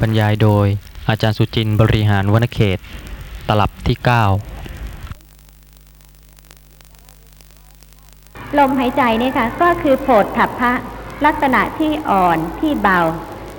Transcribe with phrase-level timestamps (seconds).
[0.00, 0.66] บรรยายโดย
[1.08, 2.78] อาจารย์สุจินต์บริหารวนเขต
[3.48, 4.18] ตลับที่ 9
[8.58, 10.72] ลมหายใจเนี่ยค่ะก็คือโผฏฐัพพะ
[11.26, 13.00] ลักษณะที่อ่อนที่เบา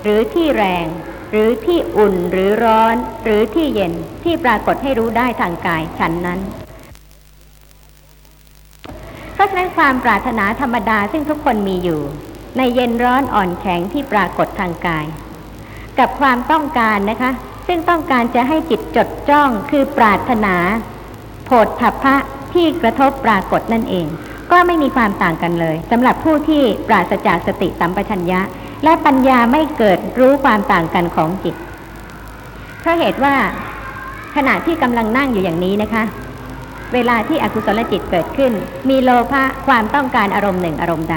[0.02, 0.86] หรือที่แรง
[1.30, 3.92] หรือที่อุ่นหรือร้อน หรือที่เย็น
[4.24, 6.40] ที่ปรากฏให้รู้ได้ทางกายฉันนั้น
[9.34, 12.02] เพราะฉะนั้นความปรารถนาธรรมดาซึ่งทุกคนมีอยู่
[12.56, 15.06] ในเย็นร้อนอ่อนแข็งที่ปรากฏทางกาย
[15.98, 17.30] กับความต้องการนะคะ
[17.66, 20.54] ซึ่งต้องการจะให้จิตจดจ้องคือปรารถนา
[21.44, 22.16] โผฏฐัพพะ
[22.54, 24.06] ที่กระทบปรากฏนั่นเอง
[24.52, 28.40] ก็ไม่มีความต่างกันเลยสำหรับผู้ที่ปราศจากสติสัมปชัญญะ
[28.84, 31.54] และปัญญาไม่เกิดรู้ความต่างกันของจิต
[32.80, 33.34] เพราะเหตุว่า
[34.36, 36.02] ขณะที่กำลังนั่งอยู่อย่างนี้นะคะ
[36.94, 38.52] เวลาที่อกุศลจิตเกิดขึ้น
[38.88, 41.16] มีโลภะความต้องการอารมณ์หนึ่งอารมณ์ใด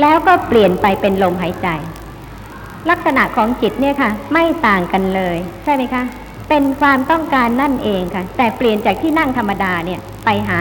[0.00, 1.68] แล้วก็เปลี่ยนไปเป็นลมหายใจ
[2.90, 6.02] ลักษณะของจิตเนี่ยค่ะ ไม่ต่างกันเลย ใช่ไหมคะ
[6.48, 10.60] เป็นความต้องการนั่นเองค่ะ แต่เปลี่ยนจากที่นั่งธรรมดาเนี่ยไปหา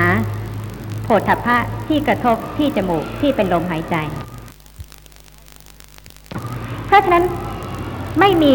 [1.04, 3.96] โผฏฐัพพะที่กระทบที่จมูกที่เป็นลมหายใจ
[6.88, 7.24] เพราะฉะนั้น
[8.20, 8.52] ไม่มี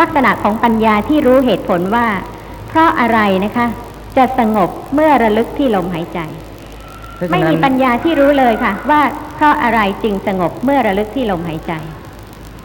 [0.00, 2.06] ลักษณะของปัญญาที่รู้เหตุผลว่า
[2.68, 3.66] เพราะอะไรนะคะ
[4.16, 6.20] จะสงบเมื่อระลึกที่ลมหายใจ
[7.14, 9.00] เพราะฉะไม่นั้นมีปัญญาที่รู้เลยค่ะ ว่า
[9.34, 11.74] เพราะอะไรจึงสงบเมื่อระลึกที่ลมหายใจ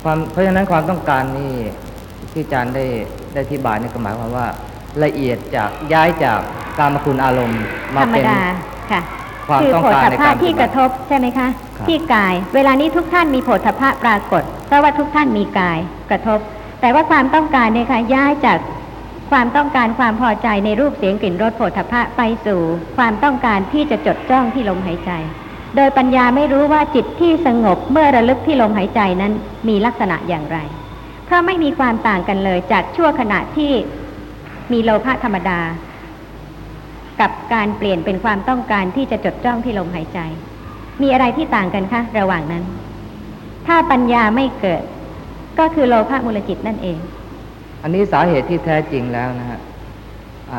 [0.04, 1.54] ความเพราะฉะนั้นความต้องการนี่
[2.32, 2.86] ที่อาจารย์ได้
[3.34, 4.48] ได้อธิบายนี่ก็หมายความว่า
[5.04, 6.40] ละเอียดจากย้ายจาก
[6.80, 8.44] กามคุณอารมณ์ธมารรมเป็นดา
[8.92, 9.02] ค่ะ
[9.48, 16.40] ความคือต้องโผฏการฐัพในพะการที่ปฏิกบัระติทบใช่ไหมคะครับที่กาย เวลานี้ทุกท่านมีโผฏฐัพพะปรากฏ เพราะว่าทุกท่านมีกายกระทบ
[16.82, 18.58] แต่ว่าความต้องการเนี่ยค่ะย้ายจาก
[19.32, 22.60] ความต้องการความพอใจในรูปเสียงกลิ่นรสโผฏฐัพพะไปสู่
[22.98, 25.12] ความต้องการที่จะจดจ้องที่ลมหายใจ
[25.76, 29.34] โดยปัญญาไม่รู้ว่าจิตที่สงบเมื่อระลึกที่ลมหายใจนั้น
[29.68, 30.58] มีลักษณะอย่างไร
[31.26, 33.72] เพราะไม่มีความต่างกันเลยจากชั่วขณะที่
[34.72, 35.60] มีโลภะธรรมดา
[37.22, 40.20] กับการเปลี่ยนเป็นความต้องการที่จะจดจ้องที่ลมหายใจ
[41.02, 42.64] มีอะไรที่ต่างกันคะระหว่างนั้น
[43.68, 44.84] ถ้าปัญญาไม่เกิด
[45.60, 46.98] ก็คือโลภะมูลจิตนั่นเอง
[47.84, 49.60] อันนี้สาเหตุที่แท้จริงแล้วนะฮะ
[50.52, 50.54] อ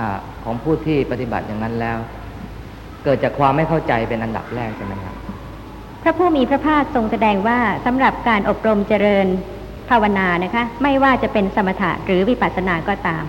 [0.44, 1.98] ของผู้ที่ปฏิบัติอย่างนั้นแล้ว
[3.04, 5.14] เกิดจากความไม่เข้าใจเป็นอันดับแรกใช่ไหมครับ
[6.02, 9.26] พระผู้มีพระภาคทรงแสดงว่าสำหรับการอบรมเจริญ
[9.90, 13.24] ภาวนานะคะ ไม่ว่าจะเป็นสมถะหรือวิปัสสนาก็ตาม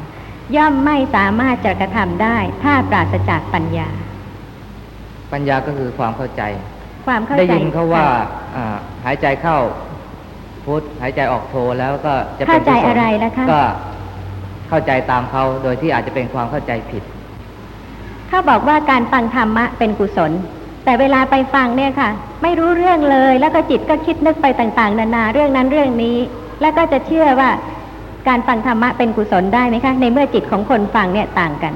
[0.56, 3.90] ย่อมไม่สามารถจะกระทำได้ถ้าปราศจากปัญญา
[5.34, 6.41] ปัญญาก็คือความเข้าใจ
[7.08, 8.18] ความเข้าใจได้ยินเขาว่าค่ะ
[8.56, 8.75] อ่า
[9.06, 9.58] หายใจเข้า
[10.66, 13.62] พุทหายใจออกโทแล้วก็จะเป็นเข้าใจกุศลอะไรล่ะคะก็
[14.69, 17.03] เข้าใจตามเขาโดยที่อาจจะเป็นความเข้าใจผิด
[18.35, 20.31] เขาบอกว่าการฟังธรรมะเป็นกุศล
[20.85, 22.09] แต่เวลาไปฟังเนี่ยค่ะ
[22.44, 26.18] ไม่รู้เรื่องเลย แล้วก็จิตก็คิดนึกไปต่าง ๆ นานาเรื่องนั้นเรื่องนี้
[26.62, 27.50] แล้วก็จะเชื่อว่า
[28.28, 31.73] การฟังธรรมะเป็นกุศลได้ไหมคะ ในเมื่อจิตของคนฟังเนี่ยต่างกัน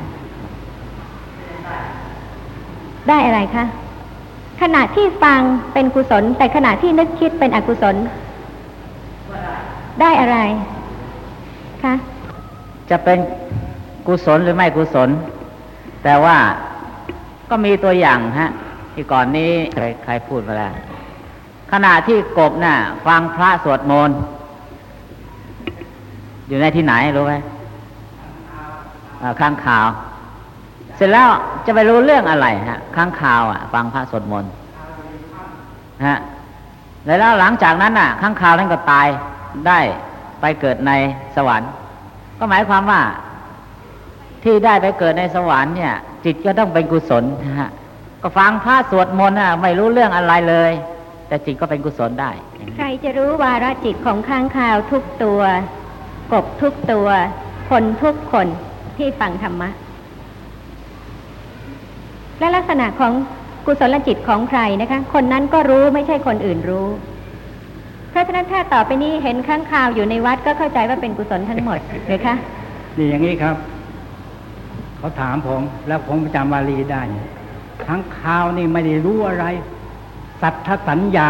[3.09, 3.65] ได้อะไรคะ
[4.61, 5.39] ขณะที่ฟัง
[5.73, 7.95] เป็นกุศล แต่ขณะที่นึกคิดเป็นอกุศล
[10.01, 10.37] ได้อะไร
[11.83, 11.93] คะ
[12.89, 13.17] จะเป็น
[14.07, 15.11] กุศลหรือไม่กุศล
[16.03, 16.37] แต่ว่า
[17.49, 18.51] ก็มีตัวอย่างฮะ
[18.93, 20.73] ที่ก่อนนี้ใครใครพูดมาแล้ว
[21.71, 22.75] ขณะที่กบน่ะ
[23.07, 24.19] ฟังพระสวดมนต์
[26.47, 27.33] อยู่ในที่ไหนรู้ไหม
[29.41, 29.87] ข้างข่าว
[30.95, 31.29] เสร็จแล้ว
[31.65, 34.51] จะไปรู้เรื่องอะไรฮะข้างข่าวอะ ฟังพระสวดมนต์
[36.05, 36.17] ฮะ
[37.05, 39.07] แล้วหลังจากนั้นน่ะ ข้างข่าวนั้นก็ตาย
[39.67, 39.79] ได้
[40.41, 40.91] ไปเกิดใน
[41.35, 41.69] สวรรค์
[42.39, 43.01] ก็หมายความว่า
[44.43, 45.93] ที่ได้ไปเกิดในสวรรค์เนี่ย
[46.25, 47.69] จิตก็ต้องเป็นกุศลนะฮะ
[48.21, 50.71] ก็ฟังพระสวดมนต์น่ะไม่รู้เรื่องอะไรเลย
[51.27, 55.41] แต่จิตก็เป็นกุศลได้อย่างนี้ใครจะรู้วาระจิตของข้างข่าวทุกตัว
[56.33, 57.07] กบทุกตัว
[57.69, 58.47] คนทุกคน
[58.97, 59.69] ที่ฟังธรรมะ
[62.39, 63.13] และลักษณะของ
[63.65, 66.87] กุศลจิตของใครนะคะ คนนั้นก็รู้ไม่ใช่คนอื่นรู้
[68.09, 72.35] เพราะฉะนั้นถ้าต่อไปนี้เห็นข้างข่าวอยู่ในวัดก็เข้าใจว่าเป็นกุศลทั้งหมดหรือคะ
[72.97, 73.55] นี่อย่างนี้ครับ
[74.99, 77.01] เขาถามผมแล้วผมจำวาลีได้
[77.87, 79.45] ทั้งข่าวนี่ไม่ได้รู้อะไร
[80.41, 81.29] สัทธสัญญา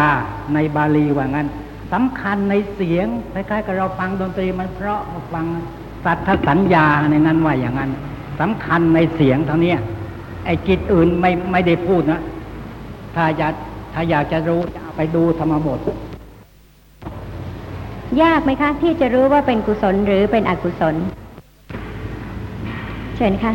[0.54, 1.48] ในบาลีว่างั้น
[1.92, 5.46] สำคัญในเสียงคล้ายๆกับเราฟังดนตรีมันเพราะมาฟัง
[6.04, 7.90] สัทธสัญญาในนั้นว่าอย่างนั้น
[8.40, 9.74] สำคัญในเสียงเท่านี้
[10.44, 12.20] ไอ้จิตอื่นไม่ไม่ได้พูดนะ
[13.14, 13.54] ถ้าอยาก
[13.94, 15.80] ถ้าอยากจะรู้จะไปดูธรรมบท
[18.22, 20.94] ยากไหมคะ ที่จะรู้ว่าเป็นกุศลหรือเป็นอกุศล
[23.22, 23.52] เชิญค่ะ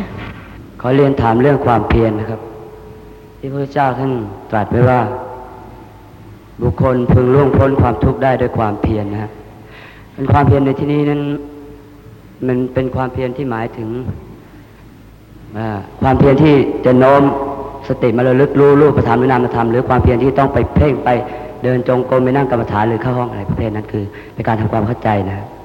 [0.80, 2.40] ขอเรียนถามเรื่องความเพียรนะครับ
[3.38, 4.12] ที่พระเจ้าท่าน
[4.50, 5.00] ตรัสไว้ว่า
[6.62, 9.30] บุคคลพึงล่วงพ้นความทุกข์ได้ด้วยความเพียรนะฮะ
[10.14, 11.20] เป็นความเพียรในที่นี้นั้น
[12.46, 13.88] มันเป็นความเพียรที่หมายถึง
[16.02, 16.54] ความเพียรที่
[16.84, 17.22] จะโน้ม
[17.88, 21.08] สติมาระลึกรู้รูปธรรมหรือนามธรรมหรือความเพียรที่ต้องไปเพ่งไป
[21.62, 24.04] เดินจงกรมไปนั่งกรรมฐานหรือเข้าห้องอะไรประเภทนั้นคือ
[24.34, 25.55] เป็นการทำความเข้าใจนะครับ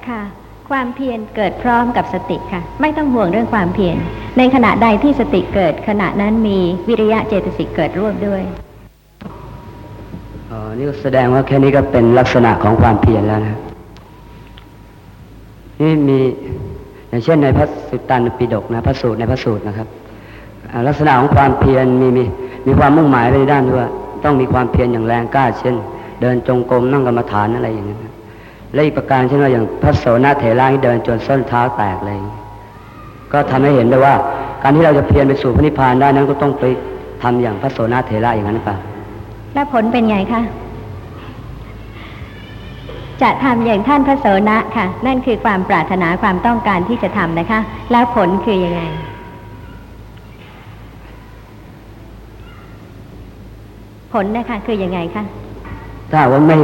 [0.72, 3.96] ความเพียรเกิดพร้อมกับสติค่ะ ไม่ต้องห่วงเรื่องความเพียร
[4.38, 6.58] ในขณะใดที่สติเกิดขณะนั้นมี
[6.88, 8.42] วิริยะเจตสิกเกิดร่วมด้วย
[10.50, 13.56] อ๋อนี่แสดงว่าแค่นี้ก็เป็นลักษณะของความเพียรแล้วนะ
[15.80, 16.18] นี่มี
[17.08, 19.88] อย่างเช่นในพระสุตตันปิฎกนะพระสูตรในพระสูตรนะครับ
[20.86, 22.24] ลักษณะของความเพียรมีมี
[22.66, 23.88] มีความมุ่งหมายไปในด้านที่ว่า
[24.24, 25.74] ต้องมีความเพียรอย่างแรงกล้า เช่น
[26.20, 28.11] เดินจงกรมนั่งกรรมฐานอะไรอย่างนี้น
[28.74, 32.18] และอีกประการเช่นว่าอย่างพระโสนเถระที่เดินจนส้นเท้าแตกเลย
[33.32, 34.14] ก็ทำให้เห็นได้ว่า
[34.62, 36.64] การที่เราจะเพียรไปสู่พระนิพพานได้นั้นก็ต้องไป
[37.22, 38.76] ทำอย่างพระโสนเถระอย่างนั้นหรือเปล่า
[39.54, 40.42] และผลเป็นไงคะ
[43.22, 47.60] จะทำอย่างท่านพระโสนะค่ะ นั่นคือความปรารถนาความต้องการที่จะทำนะคะ
[47.92, 48.82] แล้วผลคือยังไง
[54.12, 55.24] ผลนะคะคือยังไงคะ
[56.10, 56.56] ถ้าหากว่าไม่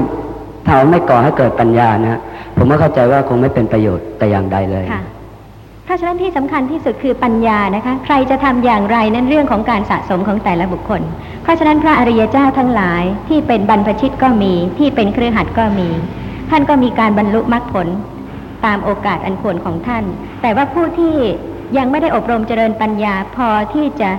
[0.66, 2.20] ถ้าไม่ก่อให้เกิดปัญญานะ
[2.56, 5.02] ผมก็เข้าใจว่าคงไม่เป็นประโยชน์แต่อย่างใดเลยค่ะ
[5.86, 11.02] ถ้าฉะนั้นที่สำคัญที่สุดคือปัญญานะคะ ใครจะทำอย่างไรนั่นเรื่องของการสะสมของแต่ละบุคคล
[11.42, 15.88] เพราะฉะนั้นพระอริยเจ้าทั้งหลายที่เป็นบรรพชิตก็มีที่เป็นเครือขัดก็มี
[16.50, 17.88] ท่านก็มีการบรรลุมรรคผล
[18.66, 20.04] ตามโอกาสอันควรของท่าน
[20.42, 21.14] แต่ว่าผู้ที่
[21.78, 24.10] ยังไม่ได้อบรมเจริญปัญญาพอที่จะ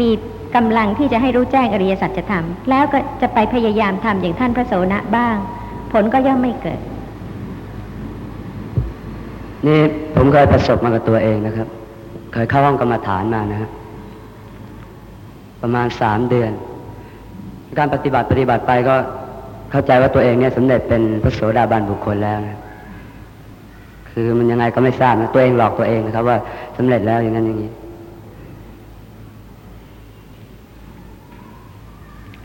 [0.00, 0.10] มี
[0.56, 5.36] กำลังที่จะให้รู้แจ้งอริยสัจธรรม แล้วก็จะไปพยายามทำอย่างท่านพระโสนะบ้าง
[5.92, 6.78] ผลก็ย่อมไม่เกิด
[9.66, 9.78] นี่
[10.14, 11.68] ผมเคยประสบมากับตัวเองนะครับ
[12.32, 13.70] เคยเข้าห้องกรรมฐานมานะฮะ
[15.62, 16.52] ประมาณสามเดือน
[17.78, 18.94] การปฏิบัติปฏิบัติไปก็
[19.70, 22.58] เข้าใจว่าตัวเองเนี่ยสำเร็จเป็นพระโสดาบันบุคคลแล้วนะ
[24.10, 26.36] คือมันยังไงก็ไม่ทราบนะตัวเองหลอกตัวเองนะครับ ว่า
[26.76, 27.70] สำเร็จแล้วอย่างนั้นอย่างนี้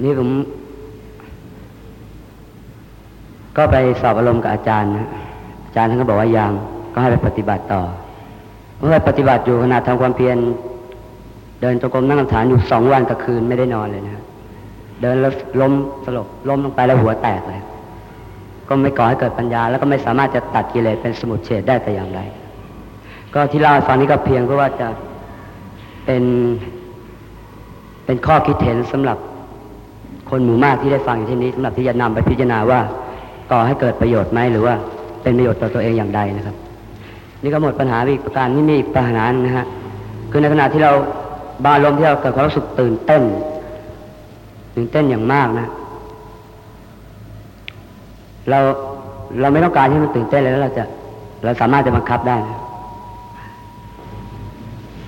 [0.03, 0.29] นี่ผม
[3.57, 5.07] ก็ไปสอบอารมณ์กับอาจารย์นะ
[5.65, 6.51] อาจารย์ท่านก็บอกว่ายัง
[6.93, 7.81] ก็ให้ไปปฏิบัติต่อ
[8.77, 10.37] เมื่อไปปฏิบัติอยู่ขณะทำความเพียร
[11.61, 14.23] เดินจงกรมนั่งกรรมฐานอยู่สองวันกับคืนไม่ได้นอนเลยนะ
[15.01, 15.31] เดินแล้ว
[15.61, 15.73] ล้ม
[16.05, 17.61] สลบล้มลงไปแล้วหัวแตกเลย
[18.67, 22.19] ก็ไม่ก่อให้เกิดปัญญา แล้วก็ไม่สามารถจะตัดกิเลสเป็นสมุทเฉดได้แต่อย่างใด
[23.33, 24.87] ก็ที่เล่าฟังนี้ก็เพียงเพื่อว่าจะ
[26.05, 26.23] เป็น
[28.05, 29.17] เป็นข้อคิดเห็นสำหรับ
[30.29, 32.79] คนหมู่มากที่ได้ฟังอยู่ที่นี้สำหรับที่จะนำไปพิจารณาว่า
[33.51, 34.75] ก่อให้เกิดประโยชน์ไหมหรือว่า
[35.23, 36.55] เป็นประโยชน์ต่อตัวเองอย่างใดนะครับ
[37.43, 39.65] นี่ก็หมดปัญหาอีกประการนี่มีอีกปัญหาหนึ่งนะฮะ
[40.31, 40.91] คือในขณะที่เรา
[41.65, 43.23] บาลมที่เราเกิดความรู้สึกตื่นเต้น
[44.75, 45.67] ตื่นเต้นอย่างมากนะ
[48.49, 48.59] เรา
[49.41, 50.83] เราไม่ต้องการให้มันตื่นเต้นเลยแล้วเราจะ
[51.43, 52.59] เราสามารถจะบังคับได้นะ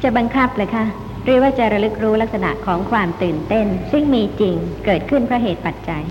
[0.04, 0.86] จะบังคับเลยค่ะ
[1.24, 6.04] หรือว่าจะระลึกรู้ลักษณะของความตื่นเต้น ซึ่งมีจริงเกิดขึ้นเพราะเหตุปัจจัย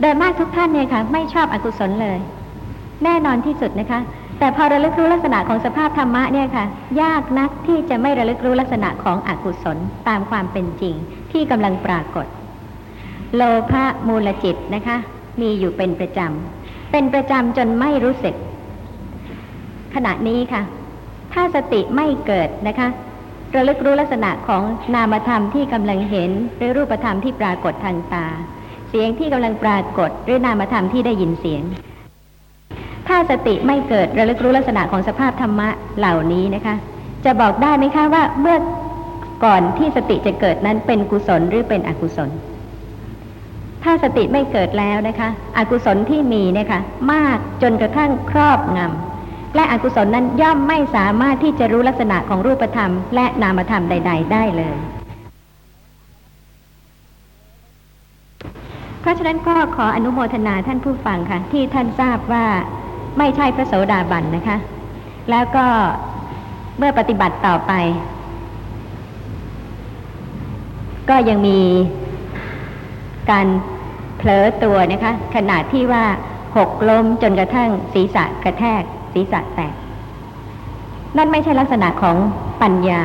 [0.00, 2.18] โดยมากทุกท่านเนี่ยค่ะไม่ชอบอกุศลเลย
[3.04, 4.00] แน่นอนที่สุดนะคะ
[4.38, 6.64] แต่พอระลึกรู้ลักษณะของสภาพธรรมะเนี่ยค่ะ
[7.02, 9.78] ยากนักที่จะไม่ระลึกรู้ลักษณะของอกุศล
[10.08, 10.94] ตามความเป็นจริง
[11.32, 12.26] ที่กำลังปรากฏ
[13.36, 14.96] โลภะมูลจิตนะคะ
[15.40, 18.34] มีอยู่เป็นประจำเป็นประจำจนไม่รู้สึก
[19.94, 20.62] ขณะนี้ค่ะ
[21.32, 22.88] ถ้าสติไม่เกิดนะคะ
[23.54, 24.62] ระลึกรู้ลักษณะของ
[24.94, 28.26] นามธรรมที่กำลังเห็นหรือรูปธรรมที่ปรากฏทางตา
[28.94, 31.62] เสียงที่กำลังปรากฏหรือนามธรรมที่ได้ยินเสียง
[33.08, 35.68] ถ้าสติไม่เกิดระลึกรู้ลักษณะของสภาพธรรมะ
[35.98, 36.74] เหล่านี้นะคะ
[37.24, 38.56] จะบอกได้ไหมคะว่าเมื่อ
[39.44, 42.30] ก่อนที่สติจะเกิดนั้นเป็นกุศลหรือเป็นอกุศล
[43.84, 46.80] ถ้าสติไม่เกิดแล้วนะคะ อกุศลที่มีเนี่ยค่ะ
[47.12, 54.76] มากจนกระทั่งครอบงำและอกุศลนั้นย่อมไม่สามารถที่จะรู้ลักษณะของรูปธรรม และนามธรรมใด ๆ ได้เลย
[59.02, 62.46] เพราะฉะนั้นก็ขออนุโมทนาท่านผู้ฟังค่ะ ที่ท่านทราบว่า
[63.18, 64.56] ไม่ใช่พระโสดาบันนะคะ
[65.30, 65.66] แล้วก็
[66.78, 67.72] เมื่อปฏิบัติต่อไป
[71.08, 71.60] ก็ยังมี
[73.30, 73.46] การ
[74.16, 76.04] เผลอตัวนะคะ ขณะที่ว่า
[76.56, 78.82] หกล้มจนกระทั่งศีรษะกระแทก
[79.14, 79.74] ศีรษะแตก
[81.16, 82.16] นั่นไม่ใช่ลักษณะของ
[82.62, 83.02] ปัญญา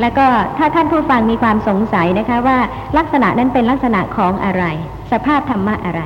[0.00, 0.26] แล้วก็
[0.58, 2.58] ถ้าท่านผู้ฟังมีความสงสัยนะคะว่า
[2.98, 4.64] ลักษณะนั้นเป็นลักษณะของอะไร
[5.12, 6.02] สภาพธรรมะอะไร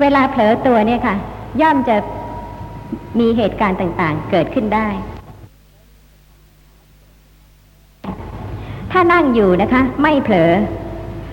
[0.00, 1.16] เวลาเผลอตัวเนี่ยค่ะ
[1.60, 1.96] ย่อมจะ
[3.20, 4.88] มีเหตุการณ์ต่างๆ เกิดขึ้นได้
[8.92, 10.52] ถ้านั่งอยู่นะคะ ไม่เผลอ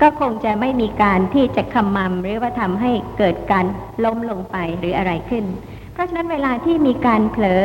[0.02, 3.66] ก็คงจะไม่มีการที่จะคำมำหรือว่าทำให้เกิดการ
[4.04, 5.46] ล้มลงไปหรืออะไรขึ้น
[5.94, 7.64] เพราะฉะนั้นเวลาที่มีการเผลอ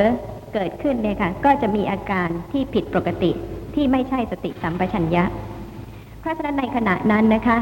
[0.55, 3.31] เกิดขึ้นเนี่ยค่ะ ก็จะมีอาการที่ผิดปกติ
[3.75, 5.25] ที่ไม่ใช่สติสัมปชัญญะ
[6.21, 7.59] เพราะฉะนั้นในขณะนั้นนะคะ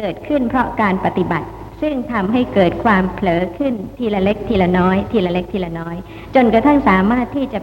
[0.00, 1.46] เกิดขึ้นเพราะการปฏิบัติ
[1.82, 5.96] ซึ่งทำให้เกิดความเผลอขึ้นทีละเล็กทีละน้อย ทีละเล็กทีละน้อย
[6.34, 7.60] จนกระทั่งสามารถที่จะ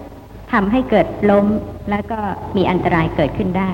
[0.54, 1.46] ทำให้เกิดล้ม
[1.90, 2.20] แล้วก็
[2.56, 3.72] มีอันตรายเกิดขึ้นได้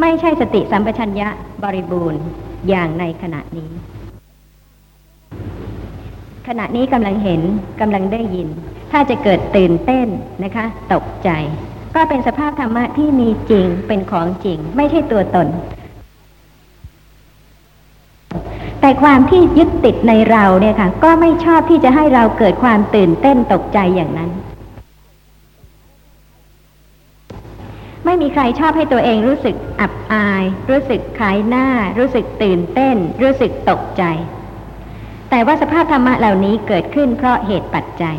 [0.00, 1.28] ไม่ใช่สติสัมปชัญญะ
[1.64, 2.22] บริบูรณ์
[2.68, 3.70] อย่างในขณะนี้
[6.48, 7.40] ขณะนี้กำลังเห็น
[7.80, 8.48] กำลังได้ยิน
[8.92, 10.08] ถ้าจะเกิดตื่นเต้น
[10.44, 11.30] นะคะ ตกใจ
[11.94, 15.48] ก็เป็นสภาพธรรมะที่มีจริงเป็นของจริง ไม่ใช่ตัวตน
[18.80, 24.30] แต่ความที่ยึดติดในเราเนี่ยค่ะ ก็ไม่ชอบที่จะให้เราเกิดความตื่นเต้นตกใจอย่างนั้น
[28.04, 31.66] ไม่มีใครชอบให้ตัวเองรู้สึกอับอาย รู้สึกขายหน้า
[31.98, 34.04] รู้สึกตื่นเต้น รู้สึกตกใจ
[35.30, 38.16] แต่ว่าสภาพธรรมะเหล่านี้เกิดขึ้นเพราะเหตุปัจจัย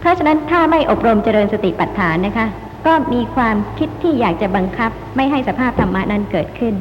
[0.00, 2.46] เพราะฉะนั้นถ้าไม่อบรมเจริญสติปัฏฐานนะคะ
[2.86, 6.74] ก็มีความคิดที่อยากจะบังคับไม่ให้สภาพธรรมะนั้นเกิดขึ้น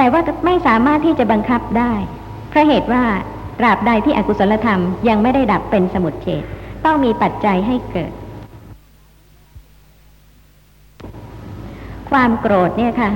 [0.00, 1.92] แต่ว่าไม่สามารถที่จะบังคับได้
[2.48, 3.02] เพราะเหตุว่า
[3.58, 6.44] ตราบใดที่อกุศลธรรมยังไม่ได้ดับเป็นสมุทเฉด
[6.84, 8.12] ต้องมีปัจจัยให้เกิด
[12.10, 13.10] ความโกรธเนี่ยค่ะ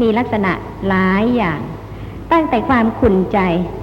[0.00, 0.52] มีลักษณะ
[0.88, 1.60] หลายอย่าง
[2.32, 3.38] ตั้งแต่ความขุ่นใจ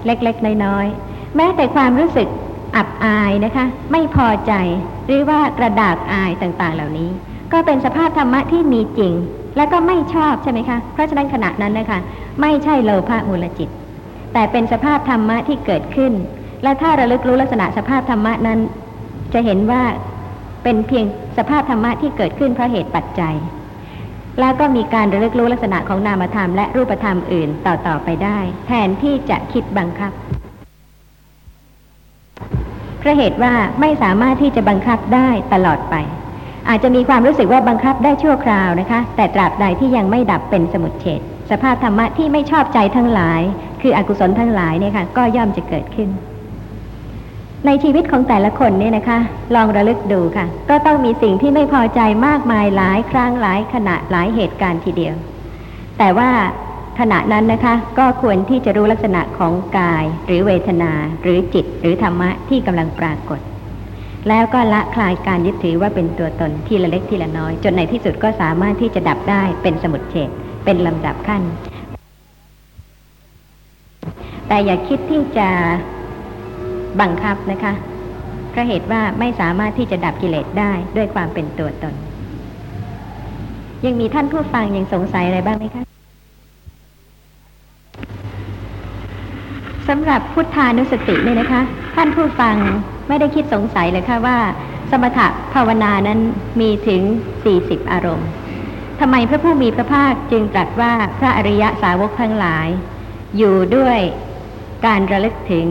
[0.06, 2.28] เล็กๆ น้อยๆ แม้แต่ความรู้สึก
[2.76, 4.54] อับอายนะคะ ไม่พอใจ
[5.06, 7.10] หรือว่ากระดากอายต่างๆเหล่านี้
[7.54, 9.14] ก็เป็นสภาพธรรมะที่มีจริง
[9.60, 12.00] และก็ไม่ชอบใช่ไหมคะ เพราะฉะนั้นขณะนั้นนะคะ
[12.42, 13.70] ไม่ใช่โลภะมูลจิต
[14.34, 16.14] แต่เป็นสภาพธรรมะที่เกิดขึ้น
[16.64, 18.60] และถ้าระลึกรู้ลักษณะสภาพธรรมะนั้น
[19.34, 19.84] จะเห็นว่า
[20.64, 21.06] เป็นเพียง
[21.38, 23.36] สภาพธรรมะที่เกิดขึ้นเพราะเหตุปัจจัย
[24.40, 30.12] แล้วก็มีการระลึกรู้ลักษณะของนามธรรมและรูปธรรมอื่นต่อๆไปได้ แทนที่จะคิดบังคับ
[33.00, 35.96] เพราะเหตุว่าไม่สามารถที่จะบังคับได้ตลอดไป
[36.70, 41.22] อาจจะมีความรู้สึกว่าบังคับได้ชั่วคราวนะคะ แต่ตราบใดที่ยังไม่ดับเป็นสมุทเฉด
[41.52, 43.42] สภาพธรรมะที่ไม่ชอบใจทั้งหลาย
[43.82, 46.10] คืออกุศลทั้งหลายเนี่ยค่ะก็ย่อมจะเกิดขึ้น
[47.66, 49.20] ในชีวิตของแต่ละคนเนี่ยนะคะ
[49.56, 55.16] ลองระลึกดูค่ะ ก็ต้องมีสิ่งที่ไม่พอใจมากมายหลายครั้งหลายขณะหลายเหตุการณ์ทีเดียว
[55.98, 56.30] แต่ว่า
[57.00, 60.92] ขณะนั้นนะคะก็ควรที่จะรู้ลักษณะของกาย หรือเวทนา
[61.24, 63.40] หรือจิต หรือธรรมะที่กำลังปรากฏ
[64.28, 70.30] แล้วก็ละคลายการยึดถือว่าเป็นตัวตนทีละเล็กทีละน้อย จนในที่สุดก็สามารถที่จะดับได้เป็นสมุดเฉด
[70.66, 71.42] เป็นลำดับขั้น
[74.48, 75.50] แต่อย่าคิดที่จะ
[77.02, 77.74] บังคับนะคะ
[78.52, 81.94] เพราะเหตุว่าไม่สามารถที่จะดับกิเลสได้ด้วยความเป็นตัวตน
[83.86, 85.84] ยังมีท่านผู้ฟังยังสงสัยอะไรบ้างไหมคะ
[89.88, 91.62] สำหรับพุทธานุสติเนี่ยนะคะ
[91.96, 92.56] ท่านผู้ฟัง
[93.10, 94.38] ไม่ได้คิดสงสัยเลยค่ะว่า
[94.92, 96.20] สมถะภาวนานั้น
[96.60, 97.02] มีถึง
[97.46, 98.30] 40 อารมณ์
[99.00, 102.68] ทำไมพระผู้มีพระภาคจึงตรัสว่าพระอริยสาวกทั้งหลาย
[103.38, 104.00] อยู่ด้วย
[104.86, 105.66] การระลึกถึง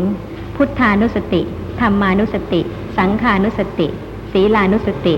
[0.57, 1.43] พุทธานุสติ
[1.81, 2.61] ธรรมานุสติ
[2.99, 3.89] สังขานุสติ
[4.33, 5.15] ศีลานุสติ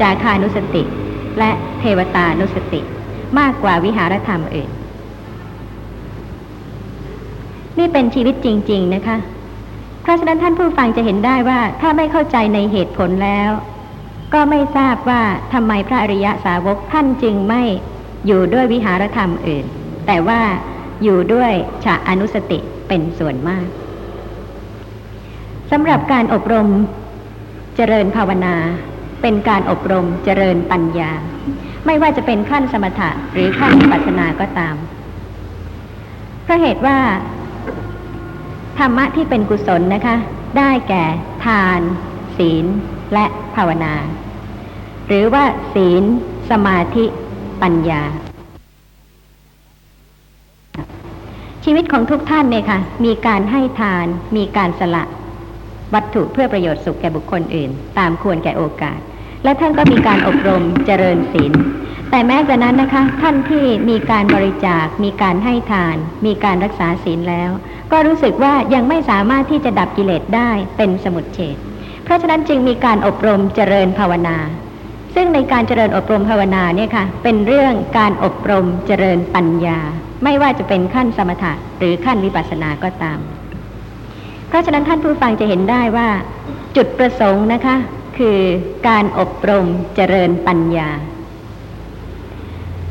[0.00, 0.82] จาคานุสติ
[1.38, 2.80] และเทวตานุสติ
[3.38, 4.70] มากกว่าวิหารธรรมอื่น
[7.78, 9.16] นี่เป็นชีวิตจริง ๆ นะคะ
[10.02, 13.50] เพราะฉะนั้นท่านผู้ฟังจะเห็นได้ว่าถ้าไม่เข้าใจในเหตุผลแล้ว
[14.34, 17.62] ก็ไม่ทราบว่าทำไมพระอริยสาวกท่านจึงไม่
[18.26, 19.64] อยู่ด้วยวิหารธรรมอื่น
[20.06, 20.40] แต่ว่า
[21.02, 21.52] อยู่ด้วย
[21.84, 23.66] ฉะอนุสติเป็นส่วนมาก
[25.70, 26.68] สำหรับการอบรม
[27.76, 28.54] เจริญภาวนา
[29.22, 31.12] เป็นการอบรมเจริญปัญญา
[31.86, 34.76] ไม่ว่าจะเป็นขั้นสมถะหรือขั้นปัสนาก็ตาม
[36.44, 36.98] เพราะเหตุว่า
[38.78, 40.16] ธรรมะที่เป็นกุศลนะคะ
[40.58, 41.04] ได้แก่
[41.44, 41.80] ทาน
[42.38, 42.64] ศีล
[43.14, 43.94] และภาวนา
[45.06, 45.44] หรือว่า
[45.74, 46.02] ศีล
[46.50, 47.04] สมาธิ
[47.62, 48.02] ปัญญา
[51.64, 54.06] ชีวิตของทุกท่านเนี่ยค่ะ มีการให้ทาน
[54.36, 55.04] มีการสละ
[55.94, 58.98] วัตถุเพื่อประโยชน์สุขแก่บุคคลอื่น ตามควรแก่โอกาส
[59.44, 61.52] และท่านก็มีการอบรมเจริญศีล
[62.10, 65.96] แต่แม้กระนั้นนะคะ ท่านที่มีการบริจาค มีการให้ทาน
[66.26, 67.50] มีการรักษาศีลแล้ว
[67.92, 71.56] ก็รู้สึกว่ายังไม่สามารถที่จะดับกิเลสได้เป็นสมุดเฉด
[72.04, 74.36] เพราะฉะนั้นจึงมีการอบรมเจริญภาวนา
[75.14, 79.78] ซึ่งในการเจริญอบรมภาวนาเนี่ยค่ะ เป็นเรื่องการอบรมเจริญปัญญา
[80.24, 83.18] ไม่ว่าจะเป็นขั้นสมถะหรือขั้นวิปัสสนาก็ตาม
[84.48, 86.08] เพราะฉะนั้นท่านผู้ฟังจะเห็นได้ว่า
[86.76, 87.76] จุดประสงค์นะคะ
[88.18, 88.38] คือ
[88.88, 90.90] การอบรมเจริญปัญญา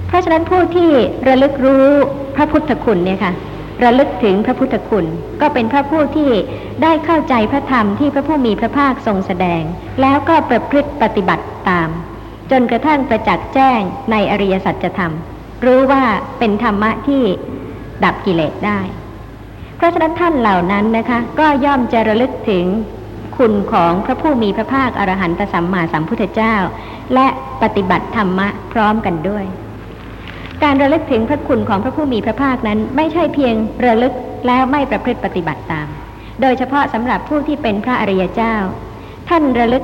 [0.08, 0.92] เพราะฉะนั้นผู้ที่
[1.28, 1.88] ระลึกรู้
[2.36, 3.34] พระพุทธคุณเนี่ยค่ะ
[3.84, 5.06] ระลึกถึงพระพุทธคุณ
[5.42, 6.32] ก็เป็นพระผู้ที่
[6.84, 9.62] ได้เข้าใจพระธรรมที่พระผู้มีพระภาคทรงแสดง
[10.02, 11.90] แล้วก็ประพฤติปฏิบัติตาม
[12.52, 15.14] จนกระทั่งประจักษ์แจ้งในอริยสัจธรรม
[15.66, 16.04] รู้ว่า
[16.40, 17.24] เป็นธรรมะที่
[18.04, 18.80] ดับกิเลสได้
[19.78, 22.66] เพราะฉะนั้นท่านเหล่านั้นนะคะ ก็ย่อมจะระลึกถึง
[23.38, 26.56] คุณของพระผู้มีพระภาคอรหันตสัมมาสัมพุทธเจ้า
[27.14, 27.28] และ
[27.62, 29.46] ปฏิบัติธรรมะพร้อมกันด้วย
[30.64, 34.14] การระลึกถึงพระคุณของพระผู้มีพระภาคนั้นไม่ใช่เพียงระลึก
[34.48, 35.88] แล้วไม่ประพฤติปฏิบัติตาม
[36.42, 38.56] โดยเฉพาะสำหรับผู้ที่เป็นพระอริยเจ้า
[39.30, 39.84] ท่านระลึก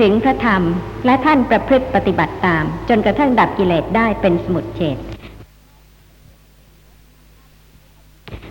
[0.00, 0.62] ถึงพระธรรม
[1.06, 4.98] และท่านประพฤติปฏิบัติตาม จนกระทั่งดับกิเลสได้เป็นสมุดเฉด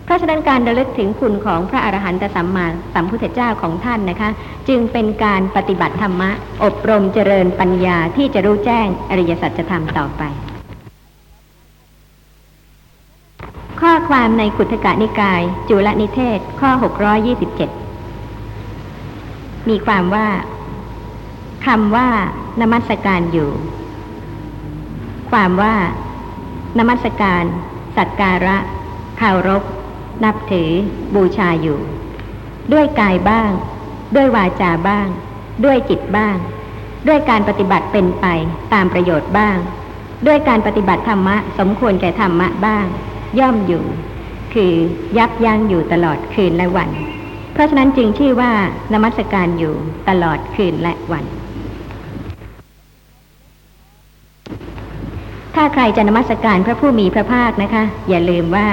[0.04, 4.30] เพราะฉะนั้นการระลึกถึงคุณของพระอรหันตสัมมาสัมพุทธเจ้าของท่านนะคะ
[4.68, 6.30] จึงเป็นการปฏิบัติธรรมะ
[6.64, 10.24] อบรมเจริญปัญญาที่จะรู้แจ้งอริยสัจธรรมต่อไป
[13.80, 16.70] ข้อความในกุทกะนิกาย จุลนิเทศ ข้อ
[18.00, 20.28] 627 มีความว่า
[21.66, 22.08] คำว่า
[22.60, 23.50] นมัสการอยู่
[25.30, 25.74] ความว่า
[26.78, 27.44] นมัสการ
[27.96, 28.56] สักการะ
[29.18, 29.62] เคารพ
[30.24, 30.70] นับถือ
[31.14, 31.78] บูชาอยู่
[32.72, 33.50] ด้วยกายบ้าง
[34.16, 35.08] ด้วยวาจาบ้าง
[35.64, 36.36] ด้วยจิตบ้าง
[37.08, 38.26] ด้วยการปฏิบัติเป็นไป
[38.72, 39.56] ตามประโยชน์บ้าง
[40.26, 42.86] ด้วยการปฏิบัติธรรมะ สมควรแก่ธรรมะบ้าง
[43.38, 43.84] ย่อมอยู่
[44.54, 44.72] คือ
[45.18, 46.90] ยับยั้งอยู่ตลอดคืนและวัน
[47.52, 48.52] เพราะฉะนั้นจึงชื่อว่า
[48.92, 49.74] นมัสการอยู่
[50.08, 51.24] ตลอดคืนและวัน
[55.54, 58.68] ถ้าใครจะนมัสการพระผู้มีพระภาคนะคะ อย่าลืมว่า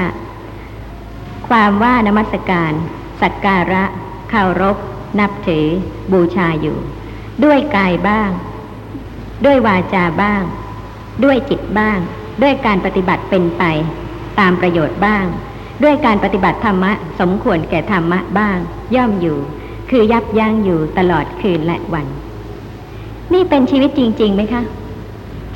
[1.50, 2.72] ความว่านมัสการ
[3.22, 3.84] สักการะ
[4.30, 4.78] เคารพ
[5.20, 5.66] นับถือ
[6.12, 6.78] บูชาอยู่
[7.44, 8.30] ด้วยกายบ้าง
[9.46, 10.44] ด้วยวาจาบ้าง
[11.24, 12.00] ด้วยจิตบ้าง
[12.42, 13.64] ด้วยการปฏิบัติเป็นไป
[14.40, 15.26] ตามประโยชน์บ้าง
[15.84, 18.58] ด้วยการปฏิบัติธรรมะ สมควรแก่ธรรมะบ้าง
[18.96, 19.38] ย่อมอยู่
[19.90, 22.08] คือยับยั้งอยู่ตลอดคืนและวัน
[23.34, 24.62] นี่เป็นชีวิตจริงๆไหมคะ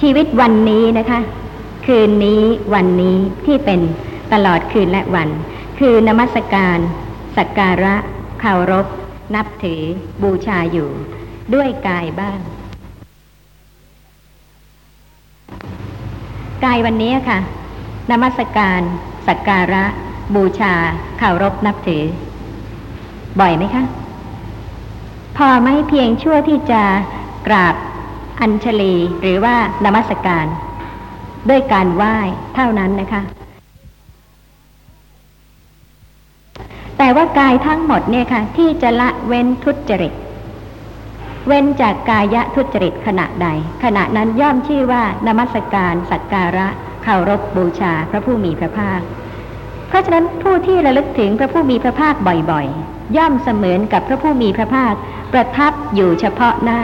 [0.01, 1.19] ชีวิตวันนี้นะคะ
[1.85, 3.79] คืนนี้วันนี้ที่เป็น
[4.33, 5.29] ตลอดคืนและวัน
[5.79, 6.77] คือนมัสการ
[7.37, 7.95] สักการะ
[8.39, 8.85] เคารพ
[9.35, 9.81] นับถือ
[10.23, 10.89] บูชาอยู่
[11.53, 12.39] ด้วยกายบ้าง
[16.65, 17.39] กายวันนี้ค่ะ
[18.11, 18.81] นมัสการ
[19.27, 19.83] สักการะ
[20.35, 20.73] บูชา
[21.17, 22.03] เคารพนับถือ
[23.39, 23.83] บ่อยไหมคะ
[25.37, 26.83] พอไหม่เพียงชั่วที่จะ
[27.47, 27.75] กราบ
[28.41, 30.45] อัญชลีหรือว่านมัสการ
[31.49, 32.17] ด้วยการไหว้
[32.55, 33.21] เท่านั้นนะคะ
[36.97, 40.13] แต่ว่ากายทั้งหมดเนี่ยค่ะ ที่จะละเว้นทุจริต
[41.47, 43.47] เว้นจากกายะทุจริตขณะใด
[43.83, 46.67] ขณะนั้นย่อมชื่อว่านมัสการสักการะ
[47.11, 49.01] เคารพบูชาพระผู้มีพระภาค
[49.87, 54.93] เพราะฉะนั้นผู้ที่ระลึกถึงพระผู้มีพระภาคบ่อยๆ ย่อมเสมือนกับพระผู้มีพระภาค
[55.33, 56.81] ประทับอยู่เฉพาะหน้า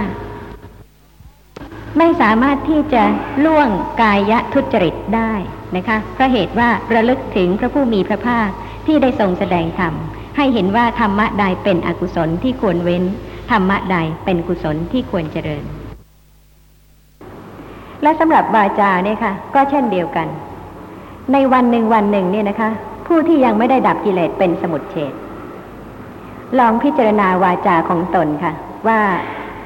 [1.98, 3.04] ไม่สามารถที่จะ
[3.46, 3.70] ล่วง
[4.02, 5.34] กายะทุจริตได้
[5.76, 8.50] นะคะเพราะเหตุว่าระลึกถึงพระผู้มีพระภาค
[8.88, 9.94] ที่ได้ทรงแสดงธรรม
[10.38, 13.04] ให้เห็นว่าธรรมะใดเป็นอกุศลที่ควรเว้น
[13.52, 15.66] ธรรมะใดเป็นกุศลที่ควรเจริญ
[18.06, 20.28] และสำหรับวาจาเนี่ยค่ะ ก็เช่นเดียวกัน
[21.34, 22.70] ในวันหนึ่งวันหนึ่งเนี่ยนะคะ
[23.08, 25.14] ผู้ที่ยังไม่ได้ดับกิเลสเป็นสมุดเฉด
[26.60, 28.54] ลองพิจารณาวาจาของตนค่ะ
[28.88, 29.00] ว่า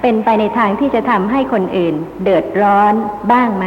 [0.02, 2.94] เป็นไปในทางที่จะทำให้คนอื่น เดือดร้อน
[3.32, 3.66] บ้างไหม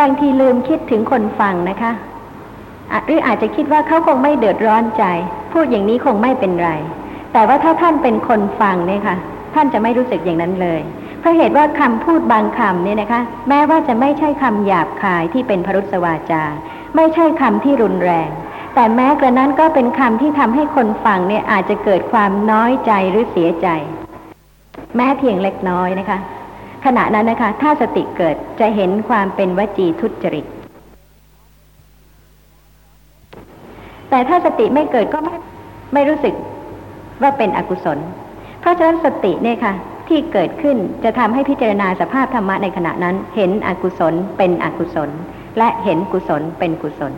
[0.00, 1.92] บางทีลืมคิดถึงคนฟังนะคะ
[2.92, 5.04] อะหรืออาจจะคิดว่าเขาคงไม่เดือดร้อนใจ
[5.52, 6.70] พูดอย่างนี้คงไม่เป็นไร
[7.32, 9.16] แต่ว่าถ้าท่านเป็นคนฟังเนี่ยค่ะ
[9.54, 10.80] ท่านจะไม่รู้สึกอย่างนั้นเลย
[11.20, 16.44] เพราะเหตุว่าคำพูดบางคำเนี่ยนะคะ แม้ว่าจะไม่ใช่คำหยาบคายที่เป็นพรุษวาจา
[16.96, 18.30] ไม่ใช่คำที่รุนแรง
[18.74, 23.68] แต่แม้กระนั้นก็เป็นคำที่ทำให้คนฟังเนี่ยอาจจะเกิดความน้อยใจหรือเสียใจ
[24.96, 26.18] แม้เพียงเล็กน้อยนะคะ
[26.84, 30.46] ขณะนั้นนะคะ ถ้าสติเกิดจะเห็นความเป็นวจีทุจริต
[34.10, 35.34] แต่ถ้าสติไม่เกิดก็ไม่
[35.94, 36.34] ไม่รู้สึก
[37.22, 37.98] ว่าเป็นอกุศล
[38.60, 39.74] เพราะฉะนั้นสติเนี่ยค่ะ
[40.10, 45.10] ที่เกิดขึ้นจะทำให้พิจารณาสภาพธรรมะในขณะนั้น เห็นอกุศลเป็นอกุศล
[45.58, 47.12] และเห็นกุศลเป็นกุศล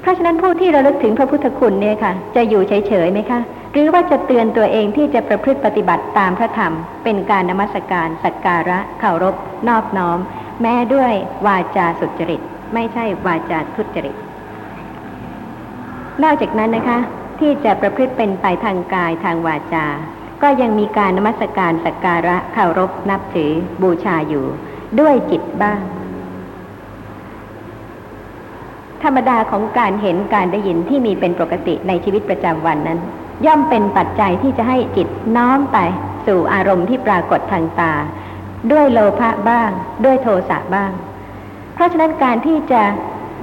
[0.00, 3.40] เพราะฉะนั้นผู้ที่ระลึกถึงพระพุทธคุณเนี่ยค่ะ จะอยู่เฉยๆไหมคะ
[3.72, 6.72] หรือว่าจะเตือนตัวเองที่จะประพฤติปฏิบัติตามพระธรรม
[7.04, 9.34] เป็นการนมัสการ สักการะเคารพ
[9.68, 10.18] นอบน้อม
[10.62, 11.12] แม้ด้วย
[11.46, 12.40] วาจาสุจริต
[12.74, 14.16] ไม่ใช่วาจาทุจริต
[16.22, 16.98] นอกจากนั้นนะคะ
[17.40, 19.86] ที่จะประพฤติเป็นไปทางกายทางวาจา
[20.42, 23.50] ก็ยังมีการนมัสการสักการะเคารพนับถือ
[23.82, 24.46] บูชาอยู่
[25.00, 25.80] ด้วยจิตบ้าง
[29.02, 33.00] ธรรมดาของการเห็นการได้ยินที่มีเป็นปกติในชีวิตประจำวันนั้น
[33.46, 35.78] ย่อมเป็นปัจจัยที่จะให้จิตน้อมไป
[36.26, 37.92] สู่อารมณ์ที่ปรากฏทางตา
[38.72, 39.70] ด้วยโลภะบ้าง
[40.04, 40.90] ด้วยโทสะบ้าง
[41.74, 42.82] เพราะฉะนั้นการที่จะ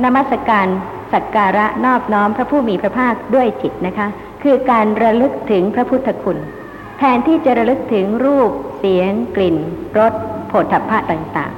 [0.04, 0.68] นมัสการ
[1.14, 4.08] สักการะนอบน้อมพระผู้มีพระภาคด้วยจิตนะคะ
[4.44, 6.38] คือการระลึกถึงพระพุทธคุณ
[6.98, 9.58] แทนที่จะระลึกถึงรูป เสียง กลิ่น
[9.98, 10.14] รส
[10.48, 11.58] โผฏฐัพพะต่างๆ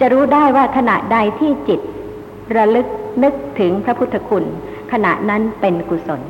[0.00, 1.80] จะรู้ได้ว่าขณะใดที่จิต
[2.56, 2.86] ระลึก
[3.22, 4.44] นึกถึงพระพุทธคุณ
[4.92, 6.20] ขณะนั้นเป็นกุศล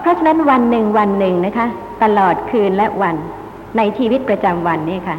[0.00, 1.66] เพราะฉะนั้นวันหนึ่งวันหนึ่งนะคะ
[2.02, 3.16] ตลอดคืนและวัน
[3.76, 5.16] ในชีวิตประจำวันนี่ค่ะ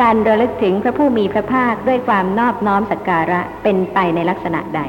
[0.00, 4.80] การระลึกถึงพระผู้มีพระภาคด้วยความนอบน้อมสักการะเป็นไปในลักษณะใด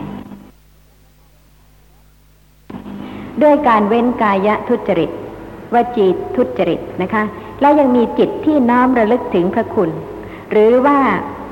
[3.43, 5.11] ด้วยการเว้นกายทุจริต
[5.73, 7.23] วจีทุจริตนะคะ
[7.61, 9.89] และยังมีจิตที่น้อมระลึกถึงพระคุณ
[10.51, 10.97] หรือว่า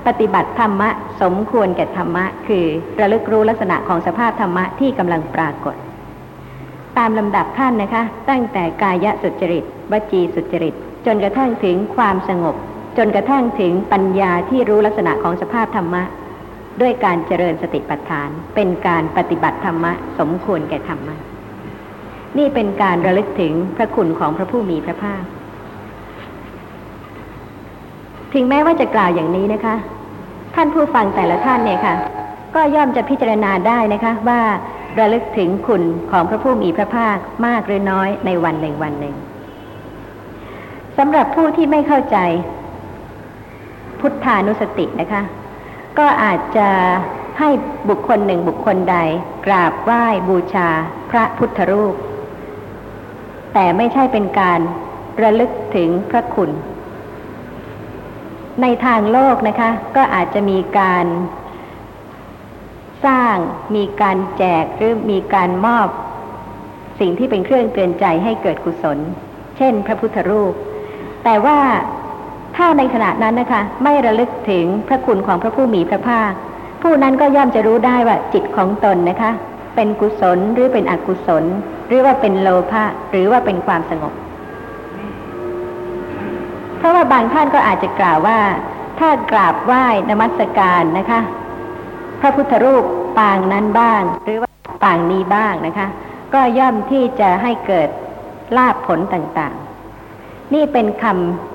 [0.07, 0.89] ปฏิบัติธรรมะ
[1.21, 2.65] สมควรแก่ธรรมะ คือ
[2.99, 5.75] ระลึกรู้ลักษณะของสภาพธรรมะที่กำลังปรากฏ
[6.97, 10.73] ตามลำดับขั้นนะคะ ตั้งแต่กายสุจริตวจีสุจริต
[11.05, 12.57] จนกระทั่งถึงความสงบ
[12.97, 16.03] จนกระทั่งถึงปัญญาที่รู้ลักษณะของสภาพธรรมะ
[16.81, 21.15] ด้วยการเจริญสติปัฏฐาน เป็นการปฏิบัติธรรมะ สมควรแก่ธรรมะ
[22.37, 25.23] นี่เป็นการระลึกถึงพระคุณของพระผู้มีพระภาค
[28.33, 29.75] ถึงแม้ว่าจะกล่าวอย่างนี้นะคะ
[30.55, 31.95] ท่านผู้ฟังแต่ละท่านเนี่ยค่ะ
[32.55, 34.41] ก็ย่อมจะพิจารณาได้นะคะว่า
[34.99, 39.15] ระลึกถึงคุณของพระผู้มีพระภาคมากหรือน้อยในวันหนึ่งวันหนึ่ง
[40.97, 42.17] สำหรับผู้ที่ไม่เข้าใจ
[43.99, 45.21] พุทธานุสตินะคะ
[45.99, 46.69] ก็อาจจะ
[47.39, 47.49] ให้
[47.89, 48.97] บุคคลหนึ่งบุคคลใด
[49.45, 50.69] กราบไหว้บูชา
[51.11, 51.95] พระพุทธรูป
[53.53, 54.59] แต่ไม่ใช่เป็นการ
[55.21, 56.51] ระลึกถึงพระคุณ
[58.61, 61.05] ในทางโลกนะคะ ก็อาจจะมีการ
[63.05, 63.35] สร้าง
[63.75, 65.87] มีการแจกหรือมีการมอบ
[66.99, 68.97] สิ่งที่เป็นเครื่องเตือนใจให้เกิดกุศล
[69.57, 70.53] เช่น พระพุทธรูป
[71.23, 71.59] แต่ว่า
[72.61, 76.31] ถ้าในขณะนั้นนะคะ ไม่ระลึกถึงพระคุณของพระผู้มีพระภาค
[76.81, 79.31] ผู้นั้นก็ย่อมจะรู้ได้ว่าจิตของตนนะคะ
[79.75, 81.43] เป็นกุศลหรือเป็นอกุศล
[81.87, 84.13] หรือว่าเป็นโลภะหรือว่าเป็นความสงบ
[86.77, 88.39] เพราะว่าบางท่านก็อาจจะกล่าวว่า
[88.99, 91.19] ถ้ากราบไหว้นมัสการนะคะ
[92.19, 92.83] พระพุทธรูป
[93.19, 94.49] ปางนั้นบ้าง หรือว่า
[94.83, 95.87] ปางนี้บ้างนะคะ
[96.33, 97.89] ก็ย่อมที่จะให้เกิด
[98.57, 101.48] ลาภผลต่างๆ นี่เป็นคำ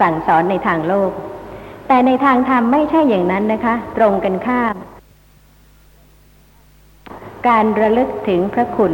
[0.00, 1.10] สั่งสอนในทางโลก
[1.88, 4.74] แต่ในทางธรรมไม่ใช่อย่างนั้นนะคะ ตรงกันข้าม
[7.48, 8.92] การระลึกถึงพระคุณ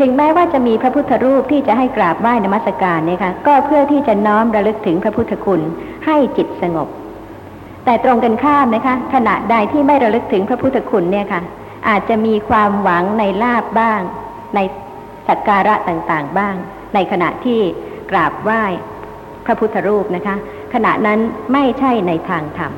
[0.00, 5.60] ถึงแม้ว่าจะมีพระพุทธรูปที่จะให้กราบไหว้นมัสการเนี่ยค่ะก็เพื่อที่จะน้อมระลึกถึงพระพุทธคุณ
[6.06, 6.88] ให้จิตสงบ
[7.84, 11.42] แต่ตรงกันข้ามนะคะ ขณะใดที่ไม่ระลึกถึงพระพุทธคุณเนี่ยค่ะ
[11.88, 14.00] อาจจะมีความหวังในลาบบ้าง
[14.54, 14.58] ใน
[15.28, 16.54] สักการะต่างๆบ้าง
[16.94, 17.60] ในขณะที่
[18.10, 18.64] กราบไหว้
[19.46, 20.34] พระพุทธรูปนะคะ
[20.74, 21.18] ขณะนั้น
[21.52, 22.72] ไม่ใช่ในทางธรรม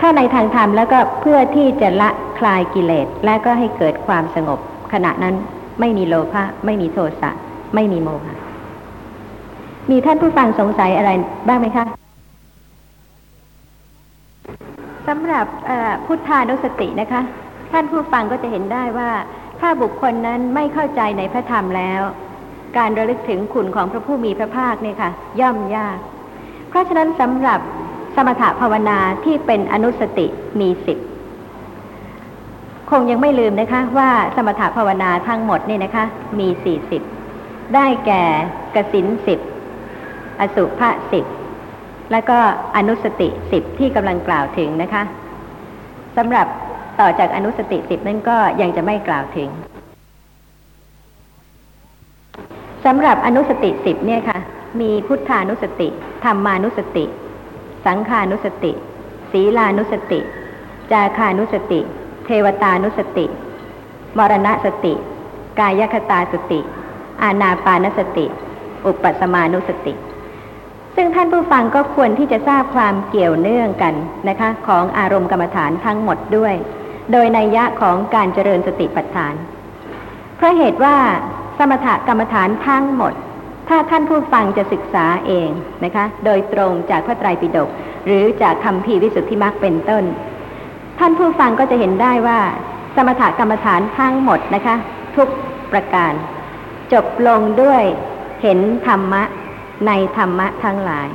[0.00, 4.58] ถ้าในทางธรรมแล้วก็เพื่อที่จะละคลายกิเลสและก็ให้เกิดความสงบ
[4.92, 5.34] ขณะนั้น
[5.80, 7.30] ไม่มีโลภะไม่มีโทสะ
[7.74, 8.34] ไม่มีโมหะ
[9.90, 11.10] มีท่านผู้ฟังสงสัยอะไร
[11.48, 11.84] บ้างไหมคะ
[15.08, 15.46] สำหรับ
[16.06, 17.20] พุทธานุสตินะคะ
[17.72, 19.10] ท่านผู้ฟังก็จะเห็นได้ว่า
[19.60, 22.02] ถ้าบุคคลนั้นไม่เข้าใจในพระธรรมแล้ว
[22.76, 25.10] การระลึกถึงคุณของพระผู้มีพระภาคเนี่ยค่ะ
[25.40, 25.98] ย่อมยาก
[26.68, 27.60] เพราะฉะนั้นสำหรับ
[28.16, 30.26] สมถภาวนาที่เป็นอนุสติ
[30.60, 30.98] มีสิบ
[32.90, 36.04] คงยังไม่ลืมนะคะ ว่าสมถภาวนาทั้งหมดนี่นะคะ
[36.38, 37.02] มีสี่สิบ
[37.74, 38.22] ได้แก่
[38.74, 39.38] กสินสิบ
[40.40, 41.24] อสุภะสิบ
[42.12, 42.38] แล้วก็
[42.76, 45.02] อนุสติสิบที่กำลังกล่าวถึงนะคะ
[46.16, 46.46] สำหรับ
[47.00, 49.50] ต่อจากอนุสติสิบนั่นก็ยังจะไม่กล่าวถึง
[52.84, 54.38] สำหรับอนุสติสิบเนี่ยค่ะ
[54.80, 55.88] มีพุทธานุสติ
[56.24, 57.04] ธรรมานุสติ
[57.86, 58.72] สังขานุสติ
[59.32, 60.20] ศีลานุสติ
[60.92, 61.80] จาคานุสติ
[62.24, 63.26] เทวตานุสติ
[64.18, 64.94] มรณสติ
[65.58, 66.60] กายคตาสติ
[67.22, 68.26] อานาปานสติ
[68.86, 69.94] อุปสมานุสติ
[70.96, 73.94] ซึ่งท่านผู้ฟังก็ควรที่จะทราบความเกี่ยวเนื่องกัน
[74.28, 76.54] นะคะ ของอารมณ์กรรมฐานทั้งหมดด้วย
[77.12, 79.34] โดยนัยยะของการเจริญสติปัฏฐาน
[80.36, 80.96] เพราะเหตุว่า
[81.58, 83.12] สมถกรรมฐานทั้งหมด
[83.68, 85.50] ถ้าท่านผู้ฟังจะศึกษาเอง
[85.84, 87.68] นะคะ โดยตรงจากพระไตรปิฎก
[88.06, 90.04] หรือจากคำพีวิสุทธิมรรคเป็นต้น
[90.98, 92.40] ท่านผู้ฟังก็จะเห็นได้ว่า
[92.96, 94.76] สมถกรรมฐานทั้งหมดนะคะ
[95.16, 95.28] ทุก
[95.72, 96.12] ประการ
[96.92, 97.82] จบลงด้วย
[98.42, 99.22] เห็นธรรมะ
[99.86, 101.08] ในธรรมะทั้งหลาย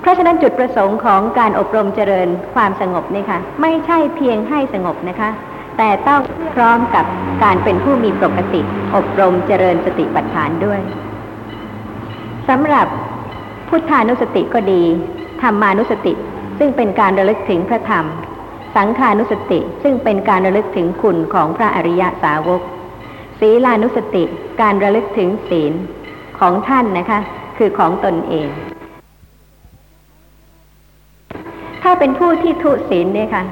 [0.00, 5.30] เพราะฉะนั้นจุดประสงค์ของการอบรมเจริญความสงบนี่ค่ะ ไม่ใช่เพียงให้สงบนะคะ
[5.76, 6.20] แต่ต้อง
[6.54, 7.04] พร้อมกับ
[7.42, 8.60] การเป็นผู้มีปกติ
[8.94, 10.80] อบรมเจริญสติปัฏฐานด้วย
[12.48, 12.86] สำหรับ
[13.68, 14.82] พุทธานุสติก็ดี
[15.42, 16.12] ธรรมานุสติ
[16.58, 18.04] ซึ่งเป็นการระลึกถึงพระธรรม
[18.76, 22.60] สังขานุสติซึ่งเป็นการระลึกถึงคุณของพระอริยสาวก
[23.40, 24.24] ศีลานุสติ
[24.60, 25.72] การระลึกถึงศีล
[26.38, 27.20] ของท่านนะคะ
[27.58, 28.48] คือของตนเอง
[31.82, 33.44] ถ้าเป็นผู้ที่ทุศีลเนี่ยค่ะ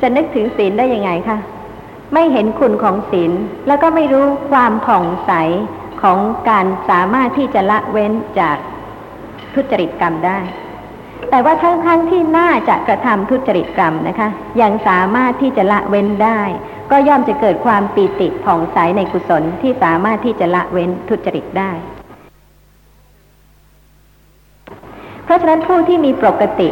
[0.00, 1.38] จะนึกถึงศีลได้ยังไงคะ
[2.12, 3.32] ไม่เห็นคุณของศีล
[3.66, 5.32] แล้วก็ไม่รู้ความผ่องใส
[6.02, 8.56] ของการสามารถที่จะละเว้นจาก
[9.54, 10.38] ทุจริตกรรมได้
[11.30, 14.28] แต่ว่าทั้งๆทที่น่าจะกระทำทุจริตกรรมนะคะ
[14.60, 16.40] ยังสามารถที่จะละเว้นได้
[16.90, 21.72] ก็ย่อมจะเกิดความปีติผ่องใสในกุศลที่สามารถที่จะละเว้นทุจริตได้
[25.24, 26.68] เพราะฉะนั้นผู้ที่มีปกติ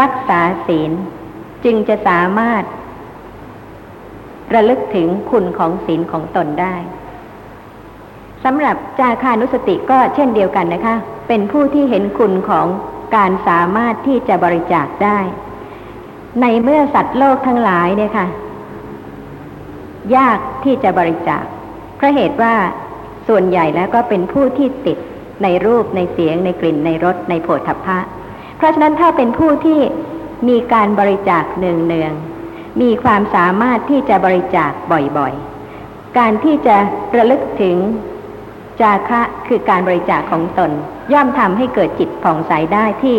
[0.00, 0.90] รักษาศีล
[1.64, 2.62] จึงจะสามารถ
[4.54, 6.74] ระลึกถึงคุณของศีลของตนได้
[8.44, 10.96] สำหรับจาคานุสติก็เช่นเดียวกันนะคะ
[11.28, 12.66] เป็นผู้ที่เห็นคุณของ
[13.16, 15.18] การสามารถที่จะบริจาคได้
[16.40, 18.26] ในเมื่อสัตว์โลกทั้งหลายเนี่ยค่ะ
[20.16, 21.44] ยากที่จะบริจาค
[21.96, 22.54] เพราะเหตุว่า
[23.28, 24.98] ส่วนใหญ่แล้วก็เป็นผู้ที่ติด
[25.42, 27.98] ในรูปในเสียงในกลิ่นในรสในโผฏฐัพพะ
[28.56, 29.80] เพราะฉะนั้นถ้าเป็นผู้ที่
[30.48, 34.70] มีการบริจาคเนืองๆมีความสามารถที่จะบริจาค
[35.18, 36.76] บ่อยๆ การที่จะ
[37.16, 37.76] ระลึกถึง
[38.80, 40.70] จาคะคือการบริจาคของตน
[41.12, 43.18] ย่อมทำให้เกิดจิตผ่องใสได้ที่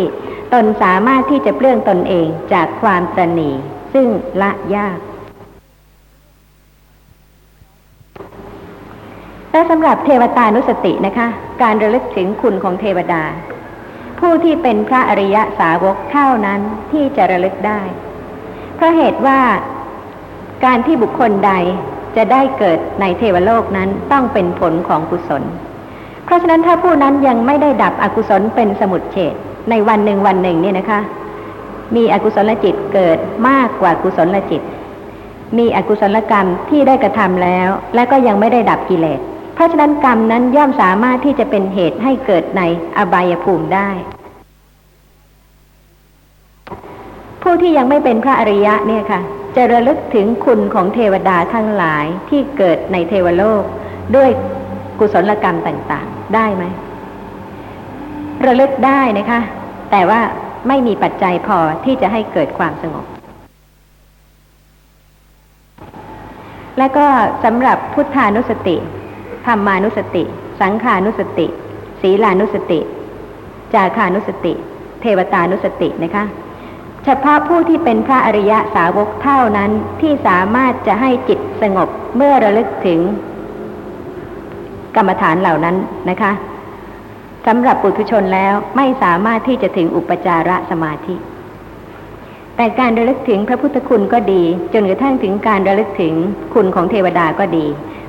[0.53, 3.51] ตนสามารถที่จะเปลื้องตนเองจากความตรณี
[3.93, 4.07] ซึ่ง
[4.41, 4.97] ละยาก
[9.51, 11.27] และสำหรับเทวตานุสตินะคะ
[11.61, 13.23] การระลึกถึงคุณของเทวดา
[14.19, 16.59] ผู้ที่เป็นพระอริยสาวกเท่านั้น
[16.91, 17.81] ที่จะระลึกได้
[18.75, 19.39] เพราะเหตุว่า
[20.65, 21.53] การที่บุคคลใด
[22.15, 25.43] จะได้เกิดในเทวโลกนั้นต้องเป็นผลของกุศล
[26.25, 29.35] เพราะฉะนั้นถ้าผู้นั้นยังไม่ได้ดับอกุศลเป็นสมุดเฉด
[29.69, 30.99] ในวันหนึ่งวันหนึ่งเนี่ยนะคะ
[31.95, 33.17] มีอกุศลจิตเกิด
[33.49, 34.61] มากกว่ากุศลจิต
[35.57, 39.19] มีอกุศลกรรมที่ได้กระทำแล้ว และก็ยังไม่ได้ดับกิเลส
[39.55, 42.61] เพราะฉะนั้นกรรมนั้นย่อมสามารถที่จะเป็นเหตุให้เกิดใน
[42.97, 43.89] อบายภูมิได้
[47.41, 49.21] ผู้ที่ยังไม่เป็นพระอริยะเนี่ยค่ะ
[49.55, 53.63] จะระลึกถึงคุณของเทวดาทั้งหลายที่เกิดในเทวโลก
[54.15, 54.29] ด้วย
[54.99, 56.63] กุศลกรรมต่างๆ ได้ไหม
[58.45, 59.39] ระลึกได้นะคะ
[59.91, 60.21] แต่ว่า
[60.67, 63.05] ไม่มีปัจจัยพอที่จะให้เกิดความสงบ
[66.77, 67.07] และก็
[67.43, 68.77] สำหรับพุทธานุสติ
[69.45, 70.23] ธรรมานุสติ
[70.61, 71.47] สังขานุสติ
[72.01, 72.79] ศีลานุสติ
[73.73, 74.53] จาคานุสติ
[75.01, 76.25] เทวตานุสตินะคะ
[77.03, 82.99] เฉพาะผู้ที่เป็นพระอริยะสาวกเท่านั้นที่สามารถจะให้จิตสงบเมื่อระลึกถึง
[84.95, 85.75] กรรมฐานเหล่านั้น
[86.09, 86.31] นะคะ
[87.47, 91.15] สำหรับปุถุชนแล้วไม่สามารถที่จะถึงอุปจารสมาธิ
[92.55, 96.13] แต่การระลึกถึงพระพุทธคุณก็ดี จนกระทั่งถึงการระลึกถึง
[96.53, 97.65] คุณของเทวดาก็ดี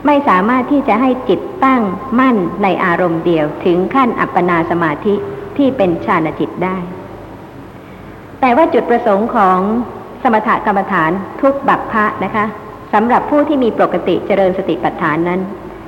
[0.07, 1.83] ไม่สามารถที่จะให้จิตตั้ง
[2.19, 5.15] มั่นในอารมณ์เดียวถึงขั้นอัปปนาสมาธิ
[5.57, 6.77] ที่เป็นฌานจิตได้
[8.41, 9.59] แต่ว่าจุดประสงค์ของ
[10.23, 11.11] สมถกรรมฐาน
[11.43, 12.45] ทุกบัพพะนะคะ
[12.93, 15.41] สำหรับผู้ที่มีปกติเจริญสติปัฏฐานนั้น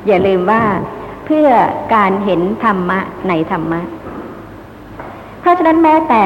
[0.06, 0.62] อย่าลืมว่า
[1.26, 1.48] เพื่อ
[1.94, 3.80] การเห็นธรรมะในธรรมะ
[5.40, 6.24] เพราะฉะนั้นแม้แต่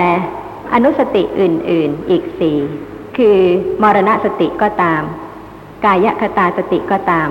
[0.75, 2.59] อนุสติอื่น ๆ อีกสี่
[3.17, 3.39] คือ
[3.83, 5.03] มรณสติก็ตาม
[5.85, 7.29] กายคตาสติก็ตาม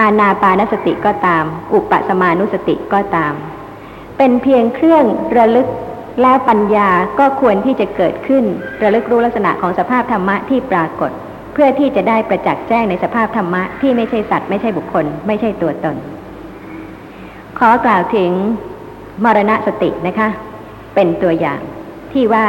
[0.00, 3.34] อาณาปานสติก็ตาม อุปสมานุสติก็ตาม
[4.16, 5.04] เป็นเพียงเครื่อง
[5.36, 5.68] ระลึก
[6.22, 8.44] แล้วปัญญาก็ควรที่จะเกิดขึ้น
[8.82, 11.10] ระลึกรู้ลักษณะของสภาพธรรมะที่ปรากฏ
[11.52, 15.96] เพื่อที่จะได้ประจักษ์แจ้งในสภาพธรรมะที่ไม่ใช่สัตว์ไม่ใช่บุคคล ไม่ใช่ตัวตน
[17.58, 18.30] ขอกล่าวถึง
[19.24, 20.28] มรณะสตินะคะ
[20.94, 21.60] เป็นตัวอย่าง
[22.12, 22.46] ที่ว่า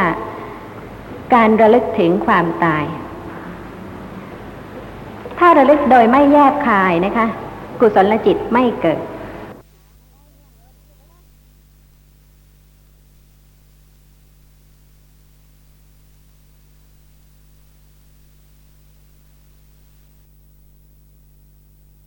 [1.34, 2.84] การระลึกถึงความตาย
[5.42, 7.26] ถ้าระลึกโดยไม่แยบคายนะคะ
[7.80, 9.00] กุศลจิตไม่เกิด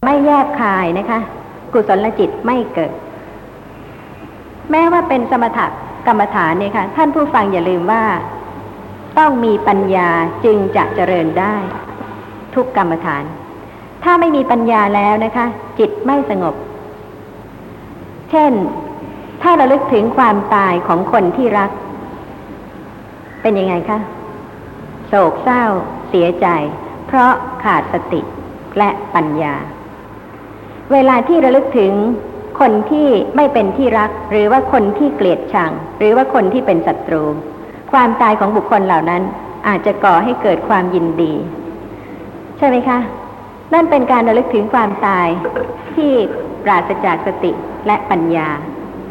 [0.06, 1.20] ไม่แยบคายนะคะ
[1.74, 2.92] กุศลจิตไม่เกิด
[4.72, 5.60] แม้ว่าเป็นสมถ
[6.08, 8.04] กรรมฐานเนี่ยค่ะ ท่านผู้ฟังอย่าลืมว่า
[9.18, 10.10] ต้องมีปัญญา
[10.46, 11.56] จึงจะเจริญได้
[12.56, 13.24] ทุกกรรมฐาน
[14.04, 15.46] ถ้าไม่มีปัญญาแล้วนะคะ
[15.80, 16.56] จิตไม่สงบ
[18.32, 18.52] เช่น
[19.42, 21.70] ถ้าเราลึกถึงความตายของคนที่รัก
[23.42, 24.00] เป็นยังไงคะ
[25.08, 25.64] โศกเศร้า
[26.10, 26.48] เสียใจ
[27.08, 27.32] เพราะ
[27.64, 28.22] ขาดสติ
[28.78, 29.56] และปัญญา
[30.92, 31.94] เวลาที่ระลึกถึง
[32.60, 37.24] คนที่ไม่เป็นที่รัก หรือว่าคนที่เกลียดชัง หรือว่าคนที่เป็นศัตรู
[37.92, 39.22] ความตายของบุคคลเหล่านั้น
[39.68, 41.34] อาจจะก่อให้เกิดความยินดี
[42.66, 43.00] ช่ไหมคะ
[43.74, 45.28] นั่นเป็นการระลึกถึงความตาย
[45.96, 46.12] ที่
[46.64, 47.52] ปราศจากสติ
[47.88, 48.50] และปัญญา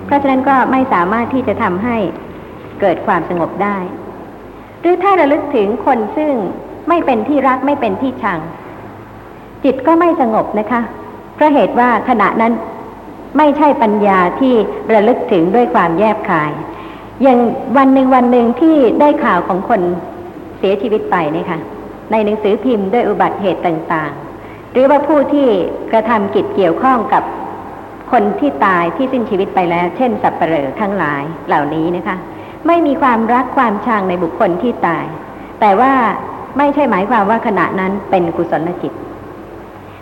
[0.07, 1.97] เพราะฉะนั้นก็ไม่สามารถที่จะทำให้
[2.81, 3.77] เกิดความสงบได้
[4.81, 6.33] หรือถ้าระลึกถึงคนซึ่ง
[6.89, 8.39] ไม่เป็นที่รักไม่เป็นที่ชัง
[9.65, 10.81] จิตก็ไม่สงบนะคะ
[11.35, 12.53] เพราะเหตุว่าขณะนั้น
[13.39, 14.55] ไม่ใช่ปัญญาที่
[14.93, 16.51] ระลึกถึงด้วยความแยบคาย
[17.23, 17.39] อย่าง
[17.77, 19.81] วันหนึ่งวันหนึ่งที่ได้ข่าวของคน
[20.59, 21.61] เสียชีวิตไปเนี่ยค่ะ
[22.11, 25.49] ในหนังสือพิมพ์ด้วยอุบัติเหตุต่างๆ หรือว่าผู้ที่
[25.93, 27.23] กระทำกิจเกี่ยวข้องกับ
[28.13, 32.17] คนที่ตายที่สิ้นชีวิตไปแล้ว เช่น สับเปลอทั้งหลายเหล่านี้นะคะ
[32.67, 35.05] ไม่มีความรักความชังในบุคคลที่ตาย
[35.61, 35.93] แต่ว่า
[36.59, 38.93] ไม่ใช่หมายความว่าขณะนั้นเป็นกุศลจิต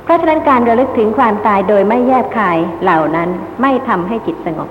[0.04, 3.28] เพราะฉะนั้นการระลึกถึงความตายโดยไม่แยบคายเหล่านั้น
[3.60, 4.68] ไม่ทำให้จิตสงบ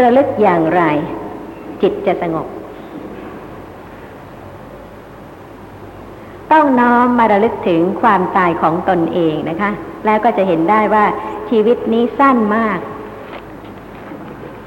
[0.00, 0.82] ระลึกอย่างไร
[1.82, 2.46] จิตจะสงบ
[6.52, 9.70] ต้องน้อมมาระลึกถึงความตายของตนเองนะคะ
[10.06, 11.04] แล้วก็จะเห็นได้ว่า
[11.50, 12.78] ชีวิตนี้สั้นมาก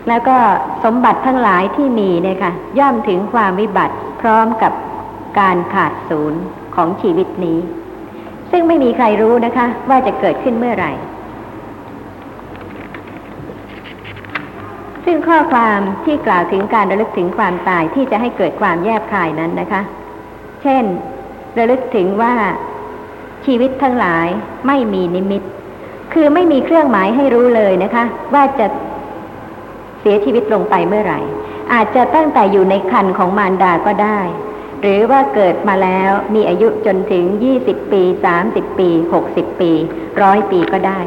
[0.07, 0.37] แล้วก็
[0.83, 4.73] สมบัติทั้งหลายที่มีเนี่ยค่ะ ย่อมถึงความวิบัติพร้อมกับ
[5.39, 6.41] การขาดศูนย์
[6.75, 7.59] ของชีวิตนี้
[8.51, 10.93] ซึ่งไม่มีใครรู้นะคะ ว่าจะเกิดขึ้นเมื่อไหร่
[15.05, 19.81] ซึ่งข้อความที่กล่าวถึงการระลึกถึงความตายที่จะให้เกิดความแยบคายนั้นนะคะ
[20.63, 20.83] เช่น
[21.57, 22.33] ระลึกถึงว่า
[23.45, 24.27] ชีวิตทั้งหลาย
[24.67, 25.43] ไม่มีนิมิต
[26.13, 28.67] คือไม่มีเครื่องหมายให้รู้เลยนะคะ ว่าจะ
[29.99, 31.19] เสียชีวิตลงไปเมื่อไหร่
[31.73, 34.19] อาจจะตั้งแต่อยู่ในคันของมารดาก็ได้
[34.81, 39.71] หรือว่าเกิดมาแล้วมีอายุจนถึงยี่สิบปีสามสิบปีหกสิบปี
[40.21, 40.99] ร้อยปีก็ได้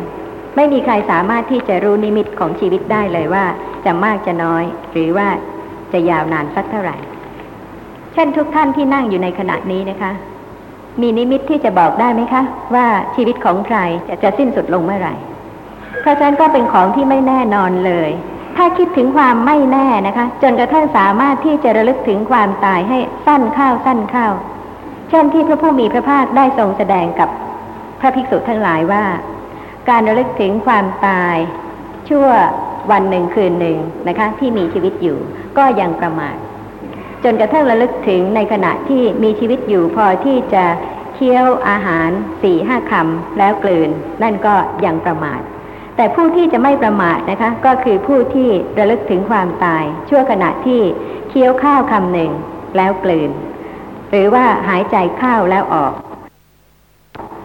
[0.56, 3.44] ไม่มีใครสามารถที่จะรู้นิมิตของชีวิตได้เลยว่า
[3.84, 5.28] จะมากจะน้อย หรือว่า
[5.92, 6.96] จะยาวนานสักเท่าไหร่
[8.12, 10.12] เช่นทุกท่านที่นั่งอยู่ในขณะนี้นะคะ
[11.00, 12.42] มีนิมิตที่จะบอกได้ไหมคะ
[12.74, 15.14] ว่าชีวิตของใครจะจะสิ้นสุดลงเมื่อไหร่
[16.00, 18.10] เพราะฉะนั้นก็เป็นของที่ไม่แน่นอนเลย
[18.56, 24.28] ถ้าคิดถึงความไม่แน่นะคะ จนกระทั่งสามารถที่จะระลึกถึงความตายให้สั้นเข้าสั้นเข้า
[25.08, 27.28] เช่นที่พระผู้มีพระภาคได้ทรงแสดงกับ
[28.00, 29.04] พระภิกษุทั้งหลายว่า
[29.88, 31.36] การระลึกถึงความตาย
[32.08, 32.26] ชั่ว
[32.90, 35.18] วันหนึ่งคืนหนึ่งนะคะ ที่มีชีวิตอยู่
[35.58, 36.36] ก็ยังประมาท
[37.24, 40.64] จนกระทั่งระลึกถึงในขณะที่มีชีวิตอยู่พอที่จะ
[41.14, 42.10] เคี้ยวอาหาร
[42.42, 43.90] สี่ห้าคำแล้วกลืน
[44.22, 44.54] นั่นก็
[44.84, 45.40] ยังประมาท
[45.96, 50.80] แต่ผู้ที่จะไม่ประมาทนะคะ ก็คือผู้ที่ระลึกถึงความตาย ชั่วขณะที่
[51.28, 52.30] เคี้ยวข้าวคำหนึ่ง
[52.76, 53.30] แล้วกลืน
[54.10, 55.92] หรือว่าหายใจเข้าแล้วออก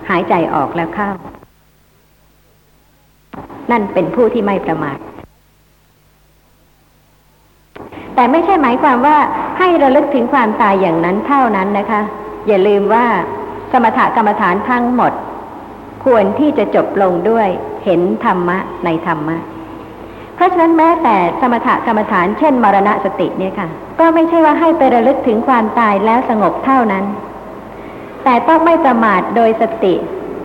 [0.10, 1.10] หายใจออกแล้วเข้า
[3.72, 4.98] นั่นเป็นผู้ที่ไม่ประมาท
[8.16, 9.18] แต่ไม่ใช่หมายความว่า
[9.60, 12.02] ให้ระลึกถึงความตายอย่างนั้นเท่านั้นนะคะ
[12.48, 13.06] อย่าลืมว่า
[13.72, 15.12] สมถกรรมฐานทั้งหมด
[16.06, 17.48] ควรที่จะจบลงด้วย
[17.86, 19.38] เห็นธรรมะในธรรมะ
[20.36, 23.68] เพราะฉะนั้นแม้แต่สมถกรรมฐานเช่นมรณะสติเนี่ยค่ะ
[24.00, 27.06] ก็ไม่ใช่ว่าให้ไประลึกถึงความตายแล้วสงบเท่านั้น
[28.24, 29.94] แต่ต้องไม่ประมาทโดยสติ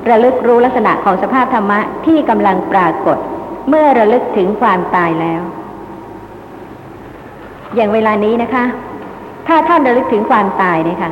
[0.09, 3.19] ระลึกรู้ลักษณะของสภาพธรรมะที่กำลังปรากฏ
[3.69, 5.43] เมื่อระลึกถึงความตายแล้ว
[7.77, 8.65] อย่างเวลานี้นะคะ
[9.47, 11.11] ถ้าท่านระลึกถึงความตายเนี่ยค่ะ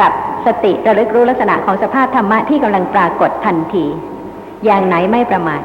[0.00, 0.12] กับ
[0.46, 3.86] สติระลึกรู้ลักษณะของสภาพธรรมะที่กำลังปรากฏทันที
[4.64, 5.62] อย่างไหนไม่ประมาท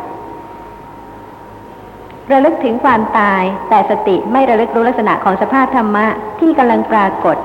[2.32, 6.06] ระลึกถึงความตายแต่สติไม่ระลึกรู้ลักษณะของสภาพธรรมะ
[6.39, 7.38] ที่กำลังปรากฏ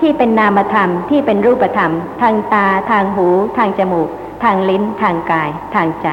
[0.00, 3.26] ที่เป็นนามธรรมที่เป็นรูปธรรม ทางตา ทางหู
[3.58, 4.08] ทางจมูก
[4.44, 6.08] ทางลิ้น ทางกาย ทางใจ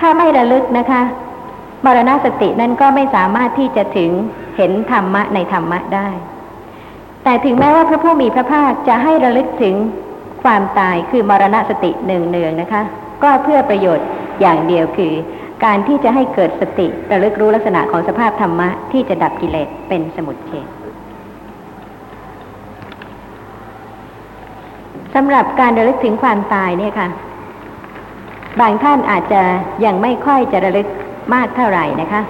[0.00, 1.02] ถ้าไม่ระลึกนะคะ
[1.84, 4.10] มรณสตินั้นก็ไม่สามารถที่จะถึง
[4.56, 6.08] เห็นธรรมะในธรรมะได้
[7.24, 9.74] แต่ถึงแม้ว่าพระผู้มีพระภาคจะให้ระลึกถึง
[10.42, 12.82] ความตายคือมรณสติหนึ่งเนืองนะคะ
[13.22, 14.06] ก็เพื่อประโยชน์
[14.40, 15.12] อย่างเดียวคือ
[15.64, 20.66] การที่จะให้เกิดสติระลึกรู้ลักษณะของสภาพธรรมะที่จะดับกิเลสเป็นสมุทเฉท
[25.14, 27.08] สำหรับการระลึกถึงความตายเนี่ยค่ะ
[28.60, 29.42] บางท่านอาจจะ
[29.84, 30.86] ยังไม่ค่อยจะระลึก
[31.34, 32.22] มากเท่าไหร่นะคะ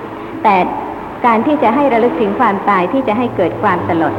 [0.45, 0.57] แต่
[1.27, 4.15] การที่จะให้ระลึกถึงความตายที่จะให้เกิดความสลด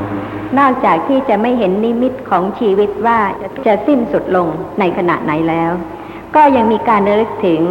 [0.59, 3.19] นอกจากที่จะไม่เห็นนิมิตของชีวิตว่า
[3.65, 4.47] จะสิ้นสุดลง
[4.79, 5.71] ในขณะไหนแล้ว
[6.35, 7.61] ก็ยังมีการระลึกถึง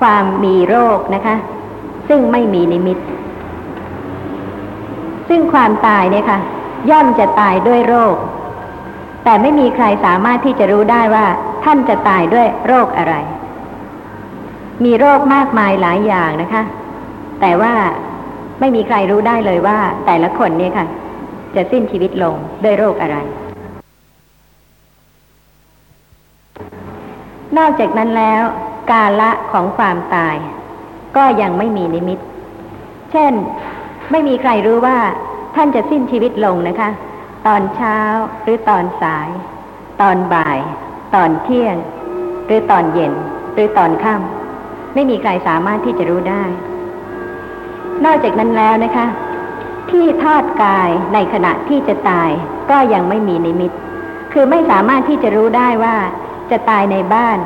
[0.00, 1.36] ความมีโรคนะคะ
[2.08, 2.98] ซึ่งไม่มีนิมิต
[5.28, 6.38] ซึ่งความตายเนี่ยค่ะ
[6.90, 8.16] ย่อมจะตายด้วยโรค
[9.24, 11.26] แต่ไม่มีใครสามารถที่จะรู้ได้ว่า
[11.64, 13.14] ท่านจะตายด้วยโรคอะไร
[14.84, 16.62] มีโรคมากมายหลายอย่างนะคะ
[17.40, 17.72] แต่ว่า
[18.60, 20.86] ไม่มีใครรู้ได้เลยว่า แต่ละคนเนี่ยค่ะ
[21.54, 23.16] จะสิ้นชีวิตลงด้วยโรคอะไร
[27.58, 28.42] นอกจากนั้นแล้ว
[28.90, 30.36] กาละของความตาย
[31.16, 32.18] ก็ยังไม่มีนิมิต
[33.12, 33.32] เช่น
[34.10, 34.98] ไม่มีใครรู้ว่า
[35.56, 36.90] ท่านจะสิ้นชีวิตลงนะคะ
[37.46, 37.98] ตอนเช้า
[38.42, 39.28] หรือตอนสาย
[40.00, 40.58] ตอนบ่าย
[41.14, 41.76] ตอนเที่ยง
[42.46, 43.12] หรือตอนเย็น
[43.54, 44.41] หรือตอนค่ำ
[44.94, 46.44] ไม่มีใครสามารถที่จะรู้ได้
[48.04, 49.06] นอกจากนั้นแล้วนะคะ
[49.90, 52.30] ที่ทอดกายในขณะที่จะตาย
[52.70, 53.72] ก็ยังไม่มีนิมิต
[54.32, 55.96] คือไม่สามารถที่จะรู้ได้ว่า
[56.50, 57.38] จะตายในบ้าน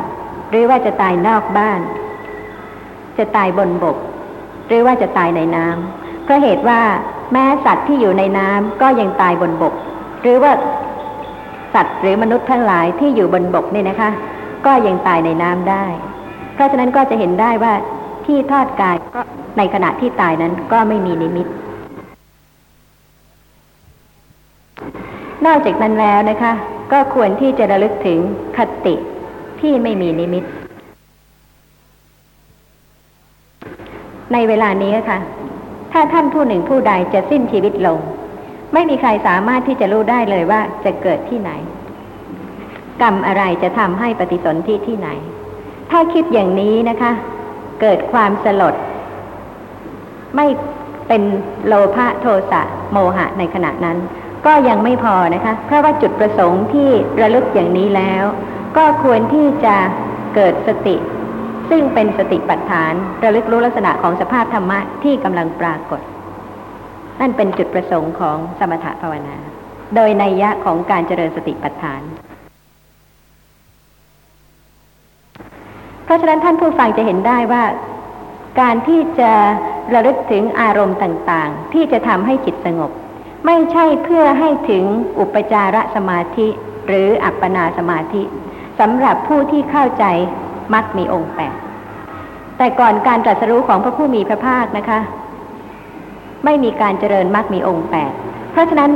[0.51, 1.81] หรือว่าจะตายนอกบ้าน
[3.19, 3.97] จะตายบนบก
[4.67, 6.81] หรือว่าจะตายในน้ำเพราะเหตุว่า
[7.33, 9.75] แม้สัตว์ที่อยู่ในน้ำก็ยังตายบนบก
[10.23, 10.53] หรือว่า
[11.75, 14.11] สัตว์หรือมนุษย์ทั้งหลายที่อยู่บนบกนี่นะคะ
[14.67, 15.85] ก็ยังตายในน้ำได้
[16.57, 17.75] เพราะฉะนั้นก็จะเห็นได้ว่า
[18.27, 19.23] ที่ทอดกายก็
[19.59, 21.47] ในขณะที่ตายนั้นก็ไม่มีนิมิต
[25.47, 26.53] นอกจากนั้นแล้วนะคะ
[26.93, 28.19] ก็ควรที่จะระลึกถึง
[28.57, 28.95] คติ
[29.61, 30.45] ที่ไม่มีนิมิต
[34.33, 35.19] ในเวลานี้ค่ะ
[35.93, 37.99] ถ้าท่านผู้หนึ่งผู้ใดจะสิ้นชีวิตลง
[38.73, 41.51] ไม่มีใครสามารถที่จะรู้ได้เลยว่าจะเกิดที่ไหน
[43.03, 45.09] กรรมอะไรจะทำให้ปฏิสนธิที่ไหน
[45.91, 47.13] ถ้าคิดอย่างนี้นะคะ
[47.81, 48.75] เกิดความสลด
[50.37, 50.47] ไม่
[51.09, 51.23] เป็น
[51.67, 52.63] โลภะโทสะ
[52.93, 53.99] โมหะในขณะนั้น
[54.47, 58.25] ก็ยังไม่พอนะคะ เพราะว่าจุดประสงค์ที่ระลึกอย่างนี้แล้ว
[58.77, 59.77] ก็ควรที่จะ
[60.35, 60.97] เกิดสติ
[61.71, 62.93] ซึ่งเป็นสติปัฏฐาน
[63.25, 66.01] ระลึกรู้ลักษณะของสภาพธรรมะที่กำลังปรากฏ
[67.21, 69.37] นั่นเป็นจุดประสงค์ของสมถภาวนา
[69.95, 72.03] โดยในยะของการเจริญสติปัฏฐาน
[76.06, 77.65] เพ ราะฉะนั้นท่านผู้ฟังจะเห็นได้ว่า
[78.61, 79.33] การที่จะ
[79.95, 82.91] ระลึกถึงอารมณ์ต่างๆ ที่จะทำให้จิตสงบ
[83.47, 84.85] ไม่ใช่เพื่อให้ถึง
[85.19, 86.49] อุปจารสมาธิ
[86.87, 88.23] หรืออัปปนาสมาธิ
[88.81, 90.05] สำหรับผู้ที่เข้าใจ
[90.75, 91.55] มักมีองค์แปด
[92.59, 95.01] แต่ก่อนการตรัสรู้ของพระผู้มีพระภาคนะคะ
[96.45, 98.13] ไม่มีการเจริญมักมีองค์แปด
[98.53, 98.91] เพราะฉะนั้น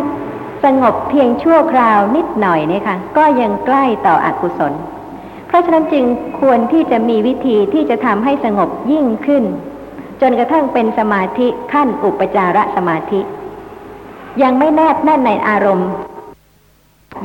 [0.64, 4.73] สงบเพียงชั่วคราวนิดหน่อยนี่ยค่ะก็ยังใกล้ต่ออกุศล
[5.51, 6.05] เพราะฉะนั้นจึง
[6.41, 9.45] ควรที่จะมีวิธีที่จะทำให้สงบยิ่งขึ้น
[10.21, 13.21] จนกระทั่งเป็นสมาธิขั้นอุปจารสมาธิ
[14.43, 15.91] ยังไม่แนบแน่นในอารมณ์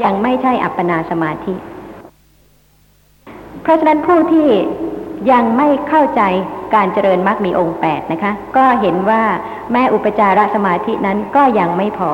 [0.03, 1.53] ยังไม่ใช่อัปปนาสมาธิ
[3.61, 4.47] เพราะฉะนั้นผู้ที่
[5.31, 6.21] ยังไม่เข้าใจ
[6.75, 9.21] การเจริญมรรคมีองค์แปดนะคะ ก็เห็นว่า
[9.71, 12.11] แม้อุปจารสมาธินั้นก็ยังไม่พอ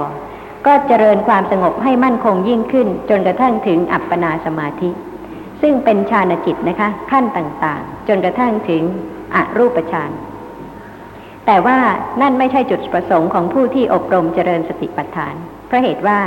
[0.66, 4.90] ก็เจริญความสงบให้มั่นคงยิ่งขึ้น จนกระทั่งถึงอัปปนาสมาธิ
[5.62, 8.84] ซึ่งเป็นฌานจิตนะคะ ขั้นต่างๆ จนกระทั่งถึง
[9.36, 10.12] อรูปฌาน
[11.46, 11.78] แต่ว่า
[12.22, 15.36] นั่นไม่ใช่จุดประสงค์ของผู้ที่อบรมเจริญสติปัฏฐาน
[15.68, 16.20] เพราะเหตุว่า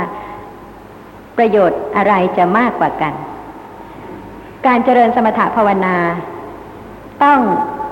[1.37, 3.13] ประโยชน์อะไรจะมากกว่ากัน
[4.65, 5.95] การเจริญสมถภาวนา
[7.23, 7.39] ต้อง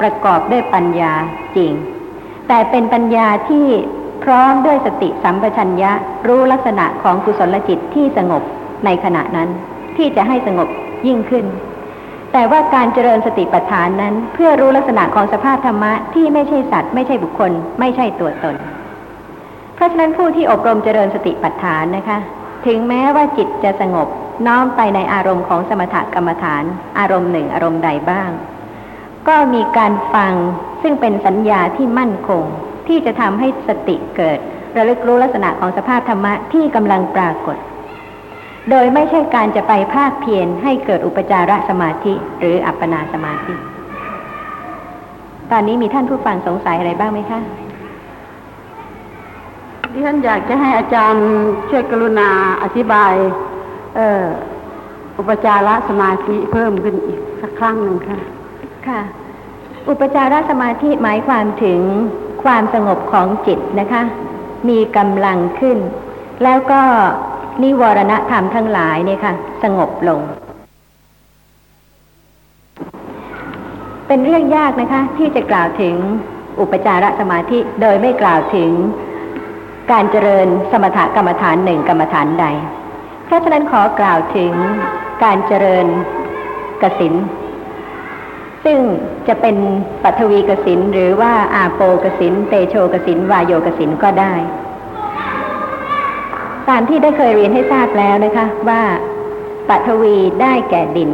[0.01, 1.13] ประกอบด้วยปัญญา
[1.57, 1.73] จริง
[2.47, 3.67] แต่เป็นปัญญาที่
[4.23, 5.91] พร้อมด้วยสติสัมปชัญญะ
[6.27, 8.43] รู้ลักษณะของกุศลจิตที่สงบ
[8.85, 9.49] ในขณะนั้น
[9.97, 10.69] ที่จะให้สงบ
[11.07, 11.45] ยิ่งขึ้น
[12.33, 18.55] แต่ว่าการเจริญสติปัฏฐานนั้น เพื่อรู้ลักษณะของสภาพธรรมะที่ไม่ใช่สัตว์ไม่ใช่บุคคล ไม่ใช่ตัวตน
[19.75, 22.17] เพราะฉะนั้นผู้ที่อบรมเจริญสติปัฏฐานนะคะ
[22.65, 24.07] ถึงแม้ว่าจิตจะสงบ
[24.47, 26.63] น้อมไปในอารมณ์ของสมถกรรมฐาน
[26.99, 28.29] อารมณ์หนึ่งอารมณ์ใดบ้าง
[29.27, 30.33] ก็มีการฟัง
[30.81, 32.43] ซึ่งเป็นสัญญาที่มั่นคง
[32.87, 34.39] ที่จะทำให้สติเกิด
[34.77, 37.57] ระลึกรู้ลักษณะของสภาพธรรมะที่กำลังปรากฏ
[38.69, 43.53] โดยไม่ใช่การจะไปภาคเพียรให้เกิดอุปจารสมาธิหรืออัปปนาสมาธิ
[45.51, 47.39] ตอนนี้มีท่านผู้ฟังสงสัยอะไรบ้างไหมคะ
[49.91, 51.25] ดิฉันอยากจะให้อาจารย์
[51.69, 52.29] ช่วยกรุณา
[52.63, 53.13] อธิบาย
[53.95, 54.25] เอ่อ
[55.17, 58.17] อุปจารสมาธิเพิ่มขึ้นอีกสักครั้งหนึ่งค่ะ
[58.87, 59.01] ค่ะ
[59.89, 61.81] อุปจารสมาธิหมายความถึง
[62.43, 64.01] ความสงบของจิตนะคะ
[64.69, 65.77] มีกำลังขึ้น
[66.43, 66.81] แล้วก็
[67.61, 69.33] นิวรณธรรมทั้งหลายเนี่ยค่ะ
[69.63, 70.21] สงบลง
[74.07, 75.95] เป็นเรื่องยากนะคะ ที่จะกล่าวถึง
[76.59, 78.71] อุปจารสมาธิโดยไม่กล่าวถึง
[79.91, 82.45] การเจริญสมถกรรมฐานหนึ่งกรรมฐานใด
[83.25, 84.53] เพราะฉะนั้นขอกล่าวถึง
[85.23, 85.85] การเจริญ
[86.83, 87.13] กสิน
[88.65, 88.79] ซึ่ง
[89.27, 89.55] จะเป็น
[90.03, 94.33] ปัทวีกสินหรือว่าอาโปกสินเตโชกสินวายโยกสินก็ได้
[96.69, 98.81] ตามที่ได้เคยเรียนให้ทราบแล้วนะคะว่า
[99.69, 101.11] ปัทวีได้แก่ดิน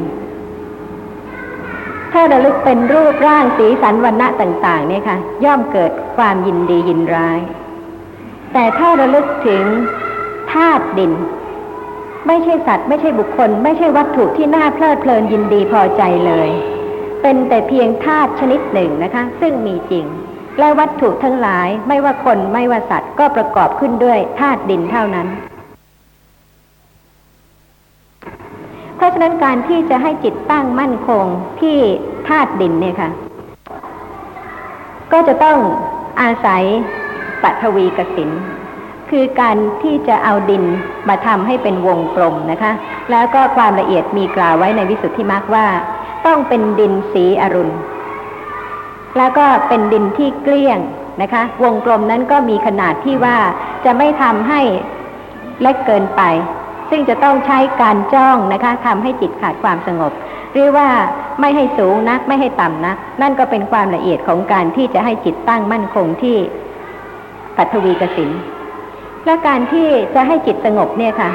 [2.12, 7.40] ถ้าระลึกเป็นรูปร่างสีสันวันณะต่างๆ เนี่ยค่ะ ย่อมเกิดความยินดียินร้าย
[8.54, 9.64] แต่ถ้าระลึกถึง
[10.54, 11.12] ธาตุดิน
[12.28, 16.50] ไม่ใช่สัตว์ ไม่ใช่บุคคล ไม่ใช่วัตถุที่น่าเพลิดเพลินยินดีพอใจเลย
[17.22, 20.06] เป็นแต่เพียงธาตุชนิดหนึ่งนะคะ ซึ่งมีจริง
[20.60, 25.28] และวัตถุทั้งหลายไม่ว่าคนไม่ว่าสัตว์ก็ประกอบขึ้นด้วยธาตุดินเท่านั้น
[28.96, 31.26] เพราะฉะนั้นการที่จะให้จิตตั้งมั่นคง
[31.62, 31.78] ที่
[32.28, 33.10] ธาตุดินเนี่ยค่ะ
[35.12, 35.58] ก็จะต้อง
[36.22, 36.64] อาศัย
[37.44, 38.30] ปัทวีกสิน
[39.10, 40.64] คือการที่จะเอาดิน
[41.10, 42.72] มาทำให้เป็นวงกลมนะคะ
[43.12, 45.68] แล้วก็ความละเอียดมีกล่าวไว้ในวิสุทธิมรรคว่า
[46.26, 47.74] ต้องเป็นดินสีอรุณ
[49.18, 50.80] แล้วก็เป็นดินที่เกลี้ยง
[51.22, 53.38] นะคะ วงกลมนั้นก็มีขนาดที่ว่า
[53.86, 54.62] จะไม่ทำให้
[55.62, 56.22] เล็กเกินไป
[56.90, 60.12] ซึ่งจะต้องใช้การจ้องนะคะทำให้จิตขาดความสงบ
[60.54, 60.88] หรือว่า
[61.40, 66.38] ไม่ให้สูงนักไม่ให้ต่ำนัก นั่นก็เป็นความละเอียดของการที่จะให้จิตตั้งมั่นคงที่
[67.58, 68.32] ปัทวีกสิน
[69.26, 71.32] และการที่จะให้จิตสงบเนี่ยค่ะ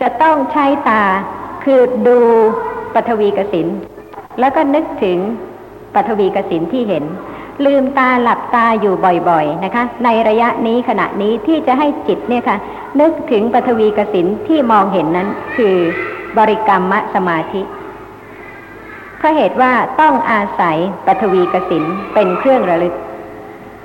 [0.00, 1.02] จะต้องใช้ตา
[1.64, 2.18] คือดู
[2.94, 3.66] ปฐวีกสิน
[4.40, 5.18] แล้วก็นึกถึง
[5.94, 7.04] ปฐวีกสินที่เห็น
[7.64, 8.94] ลืมตาหลับตาอยู่
[9.28, 12.56] บ่อยๆนะคะ ในระยะนี้ขณะนี้ที่จะให้จิตเนี่ยค่ะ
[13.00, 15.76] นึกถึงปฐวีกสินที่มองเห็นนั้น คือ
[16.38, 17.62] บริกรรมสมาธิ
[19.18, 20.76] เพราะเหตุว่าต้องอาศัย
[21.06, 21.84] ปฐวีกสิน
[22.14, 22.94] เป็นเครื่องระลึก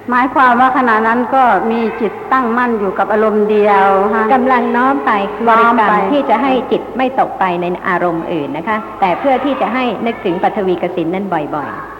[0.10, 3.88] หมายความว่าขณะนั้นก็มีจิตตั้งมั่นอยู่กับอารมณ์เดียว
[4.34, 5.12] กำลังน้อมไป
[5.48, 11.99] บริกรรมที่จะให้จิตไม่ตกไปในอารมณ์อื่นนะคะ แต่เพื่อที่จะให้นึกถึงปัทวีกสินนั้นบ่อยๆ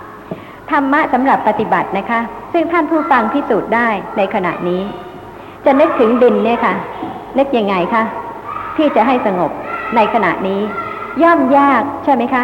[0.72, 2.20] ธรรมะสำหรับปฏิบัตินะคะ
[2.54, 4.82] ซึ่งท่านผู้ฟังพิสูจน์ได้ในขณะนี้
[5.66, 6.74] จะนึกถึงดินเนี่ยค่ะ
[7.38, 8.04] นึกยังไงคะ
[8.78, 9.52] ที่จะให้สงบ
[9.96, 10.62] ในขณะนี้
[11.24, 12.44] ย่อมยากใช่ไหมคะ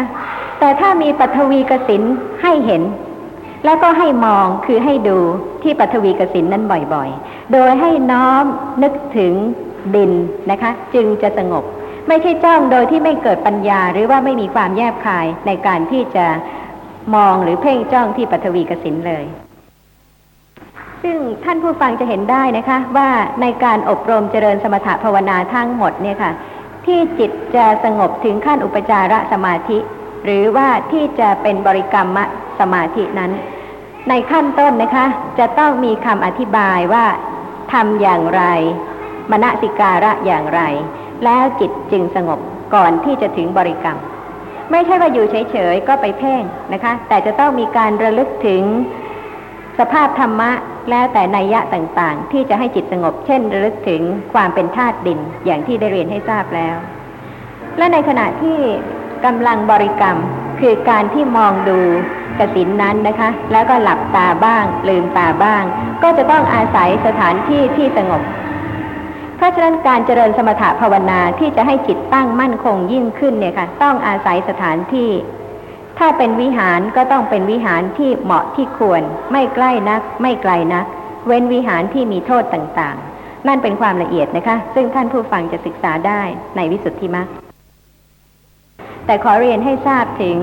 [0.60, 2.02] แต่ถ้ามีปัทวีกสิน
[2.42, 2.82] ให้เห็น
[3.64, 5.18] แล้วก็ให้มองคือให้ดู
[5.62, 6.64] ที่ปฐวีกสินนั้น
[6.94, 8.44] บ่อยๆ โดยให้น้อม
[8.82, 9.32] นึกถึง
[9.94, 10.12] ดิน
[10.50, 11.64] นะคะ จึงจะสงบ
[12.08, 16.26] ไม่ใช่จ้องโดยที่ไม่เกิดปัญญาหรือว่าไม่มีความแยบคายในการที่จะ
[17.14, 19.24] มองหรือเพ่งจ้องที่ปฐวีกสินเลย
[21.02, 26.32] ซึ่งท่านผู้ฟังจะเห็นได้นะคะ ว่าในการอบรมเจริญสมถะภาวนาทั้งหมดเนี่ยค่ะ
[26.86, 29.78] ที่จิตจะสงบถึงขั้นอุปจารสมาธิ
[30.24, 32.18] หรือว่าที่จะเป็นบริกรรม
[32.60, 33.32] สมาธินั้น
[34.08, 35.06] ในขั้นต้นนะคะ
[35.38, 37.04] จะต้องมีคำอธิบายว่า
[37.72, 38.42] ทำอย่างไร
[39.30, 40.60] มณสิการะอย่างไร
[41.24, 42.40] แล้วจิตจึงสงบ
[42.74, 43.98] ก่อนที่จะถึงบริกรรม
[44.70, 46.42] ไม่ใช่ว่าอยู่เฉยๆก็ไปเพ่ง
[46.72, 48.62] นะคะ แต่จะต้องมีการระลึกถึง
[49.78, 50.50] สภาพธรรมะ
[50.90, 54.02] แล้วแต่นัยยะต่างๆ ที่จะให้จิตสงบ เช่นระลึกถึง
[54.34, 56.76] ความเป็นธาตุดินอย่างที่ได้เรียนให้ทราบแล้ว
[57.78, 58.58] และในขณะที่
[59.24, 60.16] กำลังบริกรรม
[60.60, 61.80] คือการที่มองดู
[62.40, 65.62] กสินนั้นนะคะ แล้วก็หลับตาบ้าง ลืมตาบ้าง
[66.02, 68.22] ก็จะต้องอาศัยสถานที่ที่สงบ
[69.36, 75.10] เพราะฉะนั้นการเจริญสมถะภาวนาที่จะให้จิตตั้งมั่นคงยิ่งขึ้นเนี่ยค่ะ ต้องอาศัยสถานที่
[75.98, 80.86] ถ้าเป็นวิหารก็ต้องเป็นวิหารที่เหมาะที่ควร ไม่ใกล้นัก ไม่ไกลนัก
[81.26, 86.22] เว้นวิหารที่มีโทษต่างๆ นั่นเป็นความละเอียดนะคะ ซึ่งท่านผู้ฟังจะศึกษาได้
[86.56, 87.28] ในวิสุทธิมรรค
[89.06, 90.38] แต่ขอเรียนให้ทราบถึง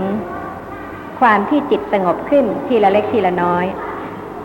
[1.22, 3.66] ความที่จิตสงบขึ้นทีละเล็กทีละน้อย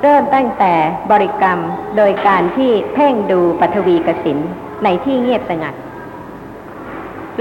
[0.03, 0.75] เริ่มตั้งแต่
[1.11, 1.59] บริกรรม
[1.97, 4.39] โดยการที่เพ่งดูปฐวีกสิน
[4.85, 5.75] ในที่เงียบสงัด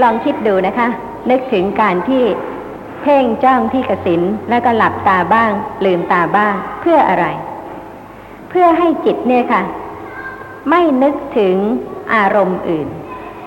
[0.02, 0.88] ลองคิดดูนะคะ
[1.30, 2.24] นึกถึงการที่
[3.02, 5.50] เพ่งจ้องที่กสินแล้วก็หลับตาบ้าง
[5.84, 7.26] ลืมตาบ้าง เพื่ออะไร
[8.48, 9.62] เพื่อให้จิตเนี่ยค่ะ
[10.70, 11.56] ไม่นึกถึง
[12.14, 12.88] อารมณ์อื่น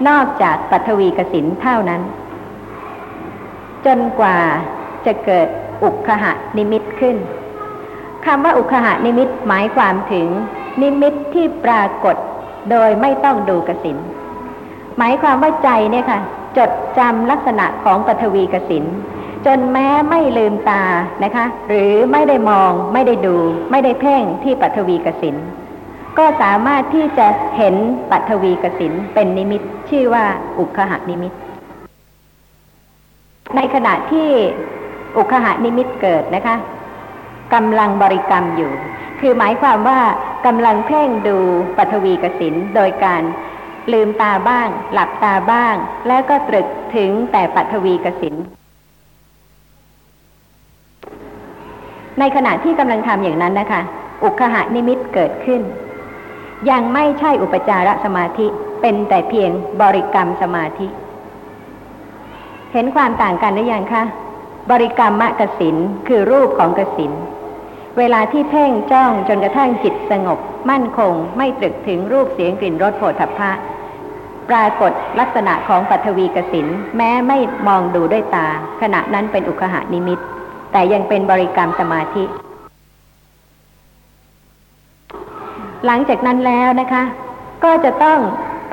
[0.07, 2.01] นอกจากปฐวีกสินเท่านั้น
[3.85, 4.37] จนกว่า
[5.05, 5.47] จะเกิด
[5.83, 7.17] อุคหะนิมิตขึ้น
[8.25, 10.27] คำว่าอุคหะนิมิตหมายความถึง
[10.81, 12.15] นิมิตที่ปรากฏ
[12.71, 13.97] โดยไม่ต้องดูกสิน
[14.97, 16.19] หมายความว่าใจเนี่ยค่ะ
[16.57, 18.85] จดจำลักษณะของปฐวีกสิน
[19.45, 20.83] จนแม้ไม่ลืมตา
[21.23, 23.35] นะคะ หรือไม่ได้มองไม่ได้ดู
[23.71, 25.35] ไม่ได้เพ่งที่ปฐวีกสิน
[26.17, 27.75] ก็สามารถที่จะเห็น
[28.11, 30.25] ปัทวีกสินเป็นนิมิต ชื่อว่า
[30.59, 31.33] อุคหะนิมิต
[33.55, 34.29] ในขณะที่
[35.17, 36.55] อุคหานิมิตเกิดนะคะ
[37.53, 38.71] กำลังบริกรรมอยู่
[39.19, 39.99] คือหมายความว่า
[40.45, 41.37] กำลังเพ่งดู
[41.77, 43.23] ปฐวีกสินโดยการ
[43.93, 45.75] ลืมตาบ้าง หลับตาบ้าง
[46.07, 48.35] แล้วก็ตรึกถึงแต่ปัทวีกสิน
[52.19, 53.81] ในขณะที่กำลังทำอย่างนั้นนะคะ
[54.23, 55.61] อุคหานิมิตเกิดขึ้น
[56.69, 58.47] ยังไม่ใช่อุปจารสมาธิ
[58.81, 60.87] เป็นแต่เพียงบริกรรมสมาธิ
[62.73, 64.03] เห็นความต่างกันหรือยังคะ
[64.71, 65.75] บริกรรมมะกสิน
[66.07, 67.11] คือรูปของกสิน
[67.97, 70.39] เวลาที่เพ่งจ้องจนกระทั่งจิตสงบ
[70.69, 73.51] มั่นคง ไม่ตรึกถึงรูปเสียงกลิ่นรสโผฏฐัพพะ
[74.49, 76.67] ปรากฏลักษณะของปัทวีกสิน
[76.97, 77.37] แม้ไม่
[77.67, 78.47] มองดูด้วยตา
[78.81, 80.19] ขณะนั้นเป็นอุคหานิมิต
[80.71, 82.23] แต่ยังเป็นบริกรรมสมาธิ
[85.85, 87.03] หลังจากนั้นแล้วนะคะ
[87.63, 88.19] ก็จะต้อง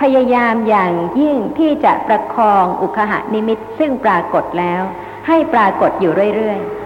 [0.00, 4.82] พยายามอย่างยิ่งที่จะประคองอุคหานิมิต ซึ่งปรากฏแล้ว
[5.26, 6.77] ให้ปรากฏอยู่เรื่อยๆ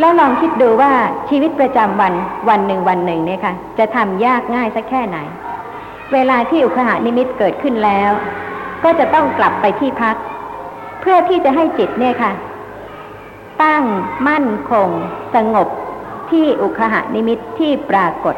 [0.00, 0.92] แล้วลองคิดดูว่า
[1.28, 2.14] ชีวิตประจำวัน
[2.48, 5.18] วันหนึ่งวันหนึ่งเนี่ยค่ะ จะทำยากง่ายสักแค่ไหน
[6.12, 8.10] เวลาที่อุคหานิมิตเกิดขึ้นแล้ว
[8.84, 10.16] ก็จะต้องกลับไปที่พัก
[11.00, 12.32] เพื่อที่จะให้จิตเนี่ยค่ะ
[13.62, 13.84] ตั้ง
[14.28, 14.88] มั่นคง
[15.34, 15.68] สงบ
[16.30, 18.36] ที่อุคหานิมิตที่ปรากฏ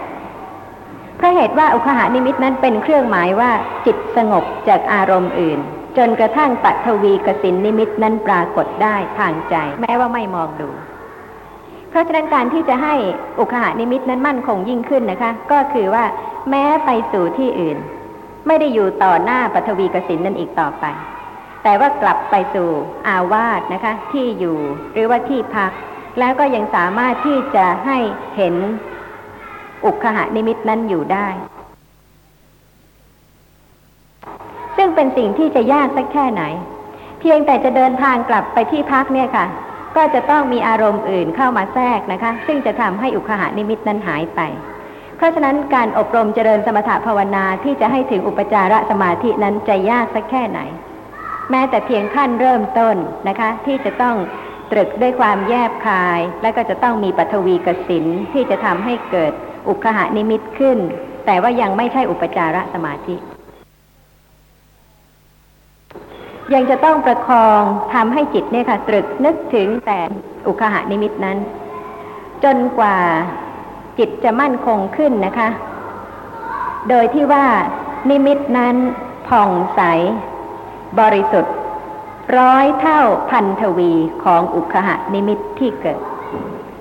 [1.16, 3.50] เพราะเหตุว่าอุคหานิมิตนั้นเป็นเครื่องหมายว่า
[3.86, 5.58] จิตสงบจากอารมณ์อื่น
[5.96, 10.68] จนกระทั่งปัทวีกสินนิมิตนั้นปรากฏได้ทางใจ แม้ว่าไม่มองดู
[11.94, 12.94] เพราะฉะนั้นการที่จะให้
[13.40, 16.04] อุคหานิมิตนั้นมั่นคงยิ่งขึ้นนะคะ ก็คือว่า
[16.50, 17.76] แม้ไปสู่ที่อื่น
[18.46, 20.84] ไม่ได้อยู่ต่อหน้าปัทวีกสินนั่นอีกต่อไป
[21.62, 22.68] แต่ว่ากลับไปสู่
[23.08, 24.58] อาวาสนะคะ ที่อยู่
[24.92, 25.70] หรือว่าที่พัก
[26.18, 27.98] แล้วก็ยังสามารถที่จะให้
[28.36, 28.54] เห็น
[29.84, 31.28] อุคหานิมิตนั้นอยู่ได้
[34.76, 36.42] ซึ่งเป็นสิ่งที่จะยากสักแค่ไหน
[37.20, 39.46] เพียงแต่จะเดินทางกลับไปที่พักเนี่ยค่ะ
[39.96, 44.40] ก็จะต้องมีอารมณ์อื่นเข้ามาแทรกนะคะ ซึ่งจะทำให้อุคหานิมิตนั้นหายไป
[45.16, 50.60] เพราะฉะนั้นการอบรมเจริญสมถภาวนาที่จะให้ถึงอุปจารสมาธินั้นจะยากสักแค่ไหน
[51.50, 52.96] แม้แต่เพียงขั้นเริ่มต้น
[53.28, 54.16] นะคะ ที่จะต้อง
[54.72, 59.32] ตรึกด้วยความแยบคาย และก็จะต้องมีปัทวีกสินที่จะทำให้เกิด
[59.68, 60.78] อุคหานิมิตขึ้น
[61.26, 63.33] แต่ว่ายังไม่ใช่อุปจารสมาธิ
[66.52, 67.60] ยังจะต้องประคอง
[67.94, 69.98] ทำให้จิตเนี่ยค่ะ ตรึกนึกถึงแต่
[70.46, 71.38] อุคหานิมิตนั้น
[72.44, 72.96] จนกว่า
[73.98, 75.48] จิตจะมั่นคงขึ้นนะคะ
[76.88, 77.44] โดยที่ว่า
[78.10, 78.76] นิมิตนั้น
[79.28, 79.80] ผ่องใส
[81.00, 81.54] บริสุทธิ์
[82.38, 83.92] ร้อยเท่าพันทวี
[84.24, 85.98] ของอุคหานิมิตที่เกิด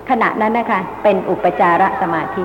[0.10, 2.44] ขณะนั้นนะคะ เป็นอุปจารสมาธิ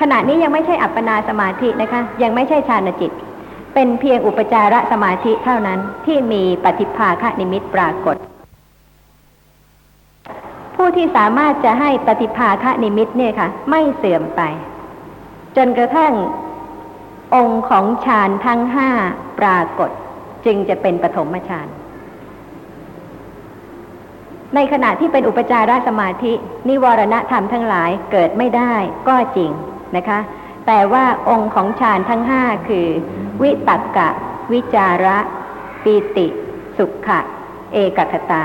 [0.00, 3.12] ขณะนี้ยังไม่ใช่อัปปนาสมาธินะคะ ยังไม่ใช่ฌานจิต
[3.74, 8.16] เป็นเพียงอุปจารสมาธิเท่านั้นที่มีปฏิภาคนิมิตปรากฏ
[10.76, 14.42] ผู้ที่สามารถจะให้ปฏิภาคนิมิตเนี่ยค่ะ ไม่เสื่อมไป
[15.56, 16.12] จนกระทั่ง
[17.34, 18.90] องค์ของฌานทั้งห้า
[19.38, 19.90] ปรากฏ
[20.46, 21.68] จึงจะเป็นปฐมฌาน
[24.54, 26.32] ในขณะที่เป็นอุปจารสมาธิ
[26.68, 28.74] นิวรณธรรมทั้งหลายเกิดไม่ได้
[29.08, 29.50] ก็จริง
[29.96, 30.18] นะคะ
[30.70, 32.86] แต่ว่าองค์ของฌานทั้งห้าคือ
[33.42, 34.08] วิตักกะ
[34.52, 35.18] วิจาระ
[35.82, 36.26] ปีติ
[36.78, 37.20] สุขะ
[37.72, 38.44] เอกคตา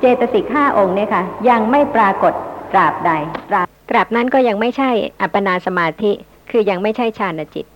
[0.00, 2.32] เจตสิกห้าองค์เนี่ยค่ะ ยังไม่ปรากฏ
[2.72, 3.10] ตราบใด
[3.50, 4.90] ตราบตราบนั้นก็ยังไม่ใช่
[5.20, 6.12] อัปปนาสมาธิ
[6.50, 7.66] คือยังไม่ใช่ฌานจิต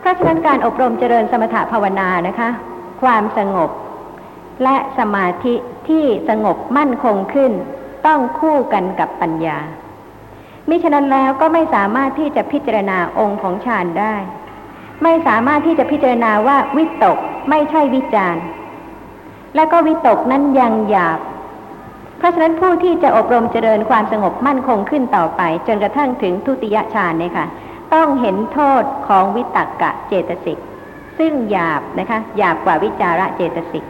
[0.00, 2.48] เพราะฉะนั้นการอบรมเจริญสมถภาวนานะคะ
[3.02, 3.70] ความสงบ
[4.62, 5.54] และสมาธิ
[5.88, 7.52] ที่สงบมั่นคงขึ้น
[8.06, 9.58] ต้องคู่กันกับปัญญา
[10.68, 14.14] มิฉะนั้นแล้วก็ไม่สามารถที่จะพิจารณาองค์ของฌานได้
[15.02, 17.18] ไม่สามารถที่จะพิจารณาว่าวิตก
[17.50, 18.36] ไม่ใช่วิจาร
[19.56, 21.20] และก็วิตกนั้นยังหยาบ
[22.18, 27.46] เพราะฉะนั้นผู้ที่จะอบรมเจริญความสงบมั่นคงขึ้นต่อไป จนกระทั่งถึงทุติยฌานเนี่ยค่ะ
[27.94, 30.58] ต้องเห็นโทษของวิตกกะเจตสิก
[31.18, 33.84] ซึ่งหยาบนะคะหยาบกว่าวิจาระเจตสิก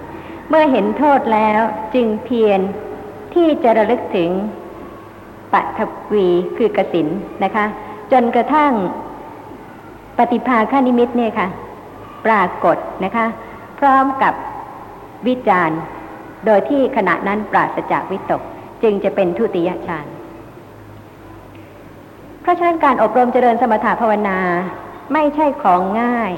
[0.49, 1.61] เมื่อเห็นโทษแล้ว
[1.95, 2.61] จึงเพียร
[3.35, 4.31] ที่จะระลึกถึง
[5.55, 5.81] ปัท
[6.13, 7.09] วีคือกสิน
[7.45, 7.65] นะคะ
[8.13, 8.73] จนกระทั่ง
[10.19, 11.49] ปฏิภาคานิมิตเนี่ยค่ะ
[12.27, 13.27] ปรากฏนะคะ
[13.79, 14.35] พร้อมกับ
[15.27, 15.79] วิจารณ์
[16.47, 18.43] โดยที่ขณะนั้นปราศจากวิตก
[18.83, 20.07] จึงจะเป็นทุติยฌาน
[22.43, 24.39] เพราะฉะนั้นการอบรมเจริญสมถะภาวนา
[25.13, 26.33] ไม่ใช่ของง่าย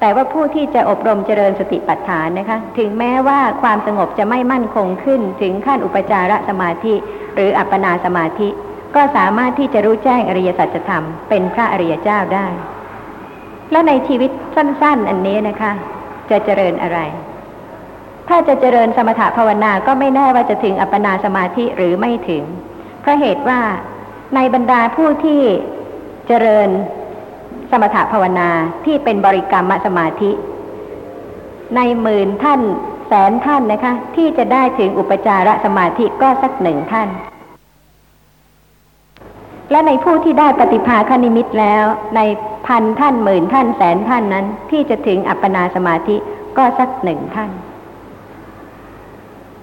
[0.00, 6.94] แต่ว่าผู้ที่จะอบรมเจริญสติปัฏฐานนะคะ ถึงแม้ว่าความสงบจะไม่มั่นคงขึ้น ถึงขั้นอุปจารสมาธิ
[7.34, 8.48] หรืออัปปนาสมาธิ
[8.96, 12.46] ก็สามารถที่จะรู้แจ้งอริยสัจธรรมเป็นพระอริยเจ้าได้
[13.72, 15.72] และในชีวิตสั้น ๆ อันนี้นะคะ
[16.30, 16.98] จะเจริญอะไร
[18.28, 22.44] ถ้าจะเจริญสมถะภาวนาก็ไม่แน่ว่าจะถึงอัปปนาสมาธิหรือไม่ถึง
[23.00, 23.60] เพราะเหตุว่า
[24.34, 25.40] ในบรรดาผู้ที่
[26.28, 26.68] เจริญ
[27.70, 28.48] สมถะภาวนา
[28.84, 30.30] ที่เป็นบริกรรมสมาธิ
[31.76, 32.60] ในหมื่นท่าน
[33.06, 37.08] แสนท่านนะคะ ที่จะได้ถึงอุปจารสมาธิก็สักหนึ่งท่าน
[39.70, 41.84] และในผู้ที่ได้ปฏิภาคนิมิตแล้ว
[42.16, 42.20] ใน
[42.66, 46.16] พันท่านหมื่นท่านแสนท่านนั้น ที่จะถึงอัปปนาสมาธิ
[46.58, 47.50] ก็สักหนึ่งท่าน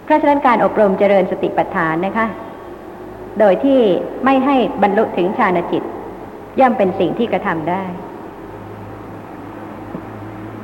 [0.03, 2.27] เพราะฉะนั้นการอบรมเจริญสติปัฏฐานนะคะ
[3.39, 3.79] โดยที่
[4.25, 5.83] ไม่ให้บรรลุถึงฌานจิต
[6.59, 7.83] ย่อมเป็นสิ่งที่กระทำได้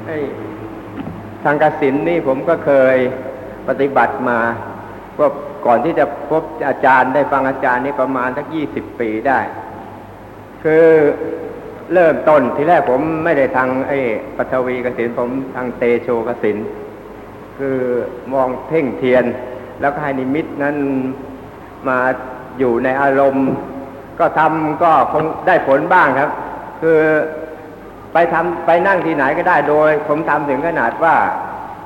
[0.05, 0.17] ไอ้
[1.43, 2.97] ทางกสินนี่ผมก็เคย
[3.67, 4.39] ปฏิบัติมา
[5.19, 5.25] ก็
[5.65, 9.39] ก่อนที่จะพบอาจารย์ได้ฟังอาจารย์นี่ประมาณสักยี่สิบปีได้
[10.63, 10.85] คือ
[11.93, 13.99] เริ่มต้นทีแรกผมไม่ได้ทางไอ้
[14.37, 16.57] ปัทวีกสินผมทางเตโชกสิน
[17.57, 17.77] คือ
[18.33, 19.25] มองเพ่งเทียน
[19.81, 20.75] แล้วก็ให้นิมิตนั้น
[21.87, 21.99] มา
[22.59, 23.47] อยู่ในอารมณ์
[24.19, 26.29] ก็ทำก็คงได้ผลบ้างครับ
[26.81, 26.97] คือ
[28.13, 31.15] ไปทำไปนั่งที่ไหนก็ได้โดย ผมทำถึงขนาดว่า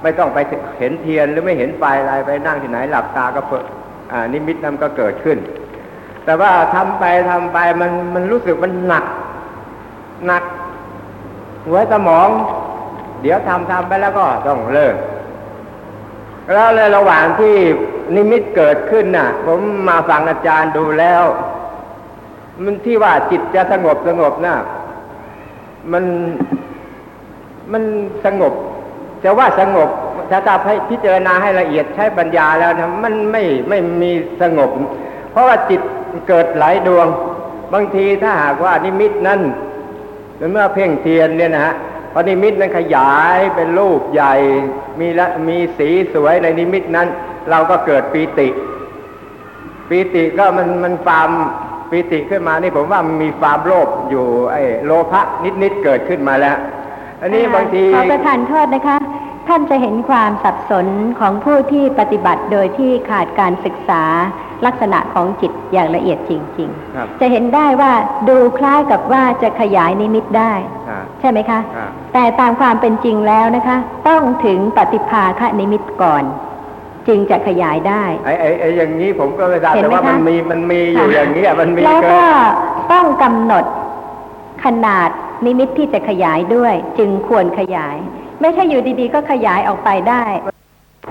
[0.03, 0.39] ไม่ต้องไป
[0.80, 3.65] เห็นเทียนหรือไม่เห็นไฟอะไรไปนั่งที่ไหนหลับตาก็เปิด
[4.11, 5.38] อ่านิมิตนั้นก็เกิดขึ้น
[6.26, 9.05] แต่ว่าทำไปทำไปมันมันรู้สึกมันหนัก
[10.26, 10.43] หนัก
[11.65, 12.30] หัวสมอง
[13.21, 14.95] เดี๋ยวทำทำไปแล้วก็ต้องเลิก
[16.53, 17.55] แล้วในระหว่างที่
[18.15, 19.59] นิมิตเกิดขึ้นน่ะ ผม
[19.89, 21.23] มาฟังอาจารย์ดูแล้ว
[22.63, 24.55] มันที่ว่าจิตจะสงบสงบนะ
[25.91, 26.03] มัน
[27.71, 27.83] มัน
[28.25, 28.53] สงบ
[29.23, 29.89] จะว่าสงบ
[30.29, 34.69] ถ้าถ้าให้พิจารณาให้ละเอียดใช้ปัญญาแล้วนะมันไม่ไม่มีสงบ
[35.31, 35.81] เพราะว่าจิต
[36.27, 37.07] เกิดหลายดวง
[37.73, 39.41] บางทีถ้าหากว่านิมิตนั้น
[40.51, 41.73] เมื่อเพ่งเทียนเนี่ยนะฮะ
[42.13, 44.33] พอนิมิตนั้นขยายเป็นรูปใหญ่
[44.99, 47.07] มีละมีสีสวยในนิมิตนั้น
[47.49, 48.47] เราก็เกิดปีติ
[49.89, 51.29] ปีติก็มันมันความ
[51.95, 55.21] ปีติขึ้นมานี่ผมว่ามันมีความโลภอยู่ไอ้โลภะ
[55.63, 56.57] นิดๆเกิดขึ้นมาแล้ว
[57.21, 58.97] อันนี้บางทีขอประทานโทษนะคะ
[59.47, 60.87] ท่านจะเห็นความสับสน
[61.19, 64.03] ของผู้ที่ปฏิบัติโดยที่ขาดการศึกษา
[64.65, 67.91] ลักษณะของจิตอย่างละเอียดจริงครับๆจะเห็นได้ว่า
[68.29, 70.53] ดูคล้ายกับว่าจะขยายนิมิตได้
[70.89, 73.77] ครับใช่ไหมคะครับแต่ตามความเป็นจริงแล้วนะคะ
[74.07, 76.23] ต้องถึงปฏิภาคนิมิตก่อน
[77.07, 82.27] จึงจะขยายได้ไอ้ไอ้ไอ้อย่างนี้ผมก็ไม่ทราบเห็นแต่ไหมว่าคะมันมีมันมีอยู่อย่างนี้ยมันมีแล้วเกิก็น
[82.91, 83.65] ต้องกำหนด
[84.65, 85.09] ขนาด
[85.45, 87.95] นิมิตที่จะขยายด้วย จึงควรขยาย
[88.41, 90.23] ไม่ใช่อยู่ดีๆ ก็ขยายออกไปได้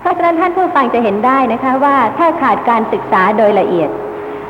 [0.01, 3.91] เพราะฉะนั้นท่านผู้ฟังจะเห็นได้นะคะ ว่าถ้าขาดการศึกษาโดยละเอียด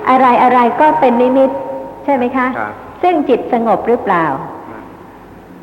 [0.09, 1.51] อะไรอะไรก็เป็นนิมิต
[2.05, 2.72] ใช่ไหมคะครับ
[3.03, 4.24] ซึ่งจิตสงบหรือเปล่า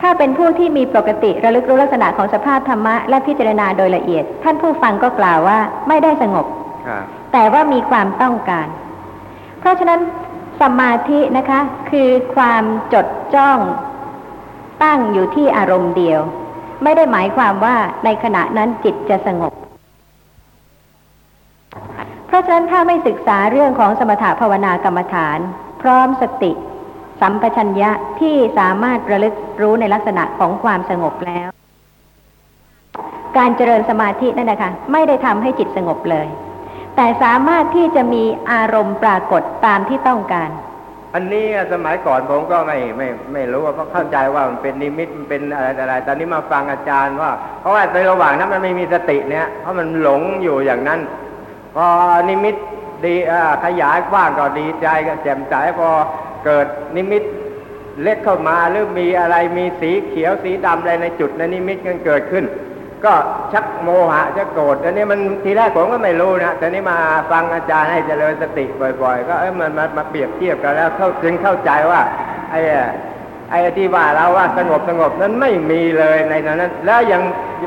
[0.01, 6.45] ถ้าเป็นผู้ที่มีปกติระลึกรู้ลักษณะของสภาพธรรมะและพิจารณาโดยละเอียด ท่านผู้ฟังก็กล่าวว่าไม่ได้สงบ
[6.87, 8.67] ครับแต่ว่ามีความต้องการ
[9.59, 9.99] เพราะฉะนั้น
[10.61, 13.59] สมาธินะคะ คือความจดจ้อง
[14.83, 16.21] ตั้งอยู่ที่อารมณ์เดียว
[16.83, 17.75] ไม่ได้หมายความว่า
[18.05, 19.53] ในขณะนั้นจิตจะสงบ
[22.27, 25.39] เพราะฉะนั้นถ้าไม่ศึกษาเรื่องของสมถะภาวนากรรมฐาน
[25.81, 26.51] พร้อมสติ
[27.21, 31.47] สัมปชัญญะที่สามารถระลึกรู้ในลักษณะของความสงบแล้ว
[33.37, 36.27] การเจริญสมาธินั่นนะคะไม่ได้ทำให้จิตสงบเลย
[36.95, 40.49] แต่สามารถที่จะมีอารมณ์ปรากฏตามที่ต้องการ
[41.13, 50.99] อันนี้สมัยก่อนผมก็ไม่ไม่ไม่รู้ว่าเพราะเข้าใจว่ามันเป็นนิมิตมันเป็นอะไรอะไร ตอนนี้มาฟังอาจารย์ว่า เพราะว่าในระหว่างนั้นมันไม่มีสติเนี่ยเพราะมันหลงอยู่อย่างนั้น
[51.75, 51.85] พอ
[52.29, 52.55] นิมิต
[53.05, 53.15] ดี
[53.65, 55.89] ขยายกว้างก็ดีใจก็แจ่มใสพอ
[56.45, 57.23] เกิดนิมิต
[58.01, 62.45] เล็กเข้ามาหรือมีอะไรมีสีเขียวสีดำอะไรในจุดในนิมิตกันเกิดขึ้น
[63.05, 63.13] ก็
[63.53, 66.97] ชักโมหะจะโกรธอันนี้มันทีแรกผมก็ไม่รู้นะแต่นี่มา
[67.31, 68.65] ฟังอาจารย์ให้เจริญสติ
[69.01, 72.01] บ่อย ๆ ก็เอ้มันมามาเปรียบเทียบกันแล้วเข้าจึงเข้าใจว่า
[72.51, 72.59] ไอ้
[73.49, 77.21] ไอ้ที่ว่าเราว่าสงบสงบนั้นไม่มีเลยในนั้น แล้วยัง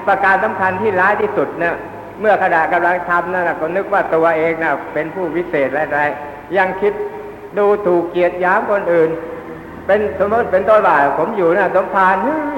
[0.08, 1.74] ประการสำคัญที่ร้ายที่สุดเนี่ย
[2.20, 6.92] เมื่อขณะกำลังทำนั่นนะก็นึกว่าตัวเองนะเป็นผู้วิเศษอะไรๆยังคิด
[7.58, 9.10] ดูถูกเกียรติหยามคนอื่น
[9.86, 12.14] เป็นสมมติเป็นต้นว่าผมอยู่นะสมภาร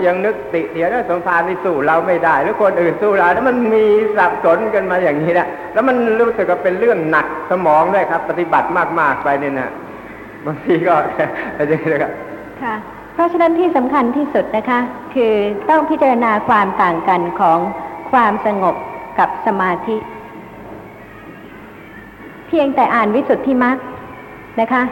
[0.07, 3.84] ยังนึกติเถียงว่าสมภารนี่สู้เราไม่ได้ หรือคนอื่นสู้เราแล้วมันมี
[4.16, 8.68] สับสนกันมาอย่างนี้นะแล้วมันรู้สึกว่าเป็นเรื่องหนักสมองด้วยครับ ปฏิบัติ
[9.01, 9.70] มากๆไปเนี่ยนะ
[10.47, 10.94] บางทีก็
[11.57, 12.12] อะไรอย่างนี้ครับ
[12.62, 12.74] ค่ะ
[13.14, 14.80] เพราะฉะนั้นที่สำคัญที่สุดนะคะ
[15.14, 15.34] คือ
[15.70, 17.59] ต้องพิจารณาความต่างกันของ
[18.12, 18.76] ความสงบ
[19.18, 19.97] กับสมาธิ
[22.49, 23.76] เพียงแต่อ่านวิสุทธิมรรค
[24.61, 24.82] นะคะ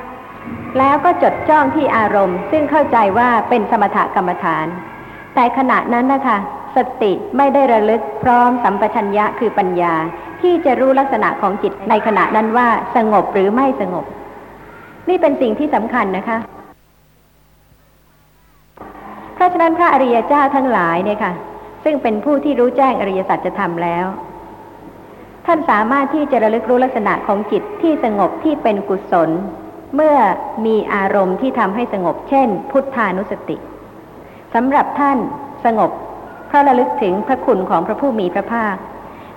[0.78, 4.66] แล้วก็จดจ้องที่อารมณ์ ซึ่งเข้าใจว่าเป็นสมถกรรมฐาน
[5.34, 6.38] แต่ขณะนั้นนะคะ
[6.76, 9.94] สติไม่ได้ระลึกพร้อมสัมปชัญญะคือปัญญา
[10.42, 14.04] ที่จะรู้ลักษณะของจิตในขณะนั้นว่าสงบหรือไม่สงบ
[15.08, 16.38] นี่เป็นสิ่งที่สำคัญนะคะ
[19.34, 21.32] เพราะฉะนั้นพระอริยเจ้าทั้งหลายเนี่ยค่ะ
[21.84, 24.06] ซึ่งเป็นผู้ที่รู้แจ้งอริยสัจธรรมแล้ว
[25.46, 29.30] ท่านสามารถที่จะระลึกรู้ลักษณะของจิตที่สงบที่เป็นกุศล
[29.94, 30.16] เมื่อ
[30.66, 33.56] มีอารมณ์ที่ทำให้สงบ เช่น พุทธานุสติ
[34.54, 35.18] สำหรับท่าน
[35.64, 35.90] สงบ
[36.48, 38.74] เพราะระลึกถึงพระคุณของพระผู้มีพระภาค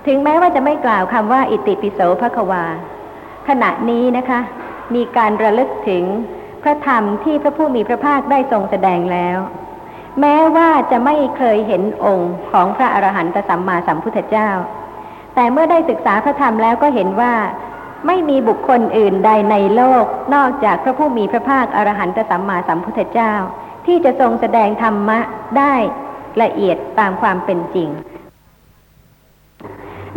[0.06, 2.64] ถึงแม้ว่าจะไม่กล่าวคำว่าอิติปิโสภควา
[3.48, 4.40] ขณะนี้นะคะ
[4.94, 6.04] มีการระลึกถึง
[6.62, 9.38] พระธรรมที่พระผู้มีพระภาคได้ทรงแสดงแล้ว
[10.20, 14.50] แม้ว่าจะไม่เคยเห็นองค์ของพระอรหันตสัมมาสัมพุทธเจ้า
[15.40, 17.32] แต่เมื่อได้ศึกษาพระธรรมแล้วก็เห็นว่า
[18.06, 23.32] ไม่มีบุคคลอื่นใดในโลก นอกจากพระผู้มีพระภาคอรหันตสัมมาสัมพุทธเจ้า
[23.86, 25.18] ที่จะทรงแสดงธรรมะ
[25.58, 25.74] ได้
[26.42, 27.88] ละเอียดตามความเป็นจริง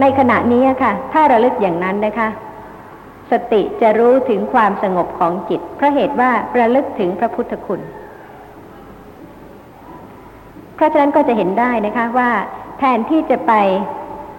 [0.02, 2.30] ในขณะนี้ค่ะ ถ้าระลึกอย่างนั้นนะคะ
[3.32, 7.82] สติจะรู้ถึงความสงบของจิต เพราะเหตุว่าระลึกถึงพระพุทธคุณ
[10.76, 12.30] เพราะฉะนั้นก็จะเห็นได้นะคะว่า
[12.80, 13.54] แทนที่จะไป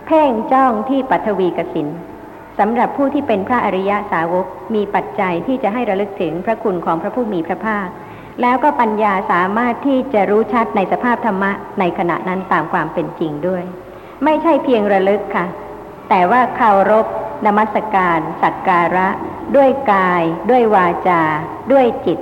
[0.07, 1.89] เพ่งจ้องที่ปัทวีกสิน
[2.59, 7.89] สำหรับผู้ที่เป็นพระอริยะสาวกมีปัจจัยที่จะให้ระลึกถึงพระคุณของพระผู้มีพระภาค
[8.43, 11.51] แล้วก็ปัญญาสามารถที่จะรู้ชัดในสภาพธรรมะ
[11.81, 13.65] ในขณะนั้นตามความเป็นจริงด้วย
[14.25, 15.47] ไม่ใช่เพียงระลึกค่ะ
[16.09, 17.07] แต่ว่าเคารพ
[17.47, 19.09] นมัสการ สักการะ
[19.57, 21.23] ด้วยกาย ด้วยวาจา
[21.73, 22.19] ด้วยจิต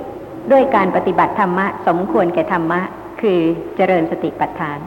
[0.51, 2.81] ด้วยการปฏิบัติธรรมะ สมควรแก่ธรรมะ
[3.21, 3.39] คือ
[3.75, 4.79] เจริญสติปัฏฐาน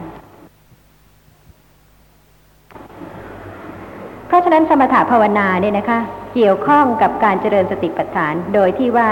[4.24, 5.99] เพ ราะฉะนั้นสมถะภาวนาเนี่ยนะคะ
[6.33, 9.09] เกี่ยวข้องกับการเจริญสติปัฏฐาน โดยที่ว่า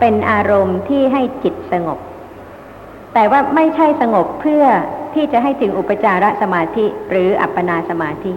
[0.00, 1.98] เป็นอารมณ์ที่ให้จิตสงบ
[3.14, 4.64] แต่ว่าไม่ใช่สงบเพื่อ
[5.14, 8.32] ที่จะให้ถึงอุปจารสมาธิหรืออัปปนาสมาธิ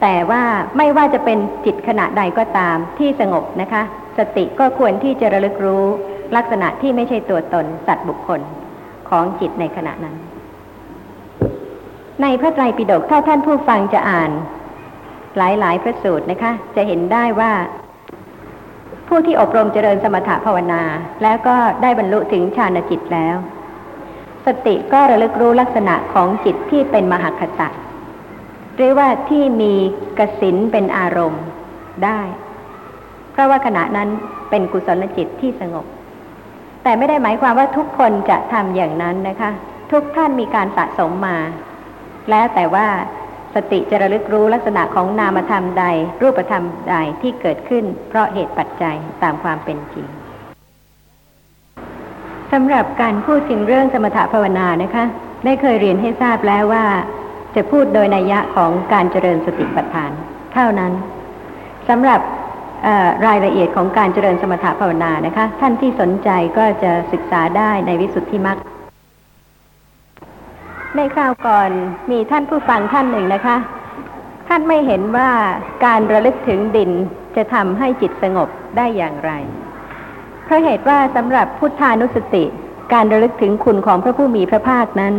[0.00, 0.42] แต่ว่า
[0.76, 3.82] ไม่ว่าจะเป็นจิตขณะใดก็ตามที่สงบนะคะ
[4.18, 5.84] สติก็ควรที่จะระลึกรู้
[6.36, 8.40] ลักษณะที่ไม่ใช่ตัวตนสัตว์บุคคล
[9.08, 10.16] ของจิตในขณะนั้น
[12.22, 14.30] ในพระไตรปิฎกถ้าท่านผู้ฟังจะอ่าน
[15.36, 17.52] หลายๆ พระสูตรนะคะ จะเห็นได้ว่า
[19.08, 20.82] ผู้ที่อบรมเจริญสมถะภาวนา
[21.22, 23.36] แล้วก็ได้บรรลุถึงฌานจิตแล้ว
[24.46, 27.68] สติก็ระลึกรู้ลักษณะของจิตที่เป็นมหคตะ
[28.76, 29.74] หรือว่าที่มี
[30.18, 31.44] กสินเป็นอารมณ์
[32.04, 32.20] ได้
[33.32, 34.08] เพราะว่าขณะนั้น
[34.50, 35.86] เป็นกุศลจิตที่สงบ
[36.82, 39.50] แต่ไม่ได้หมายความว่าทุกคนจะทำอย่างนั้นนะคะ
[39.92, 41.38] ทุกท่านมีการสะสมมา
[42.30, 42.86] แล้วแต่ว่า
[43.54, 45.84] สติจะระลึกรู้ลักษณะของนามธรรมใด
[46.22, 50.06] รูปธรรมใดที่เกิดขึ้น เพราะเหตุปัจจัยตามความเป็นจริง
[52.52, 55.04] สำหรับการพูดถึงเรื่องสมถภาวนานะคะ
[55.44, 56.84] ได้เคยเรียนให้ทราบแล้วว่า
[57.56, 60.10] จะพูดโดยนัยยะของการเจริญสติปัฏฐาน
[60.54, 60.92] เท่านั้น
[61.88, 62.20] สำหรับ
[63.26, 68.58] รายละเอียดของการเจริญสมถภาวนานะคะ ท่านที่สนใจก็จะศึกษาได้ในวิสุทธิมรรค
[70.96, 71.70] ในคราวก่อน
[72.10, 73.56] มีท่านผู้ฟังท่านหนึ่งนะคะ
[74.48, 75.30] ท่านไม่เห็นว่า
[75.84, 76.90] การระลึกถึงดิน
[77.36, 79.32] จะทำให้จิตสงบได้อย่างไร
[80.44, 82.44] เพราะเหตุว่าสำหรับพุทธานุสติ
[82.92, 85.14] การระลึกถึงคุณของพระผู้มีพระภาคนั้น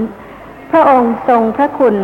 [0.72, 1.96] พระองค์ทรงพระคุณ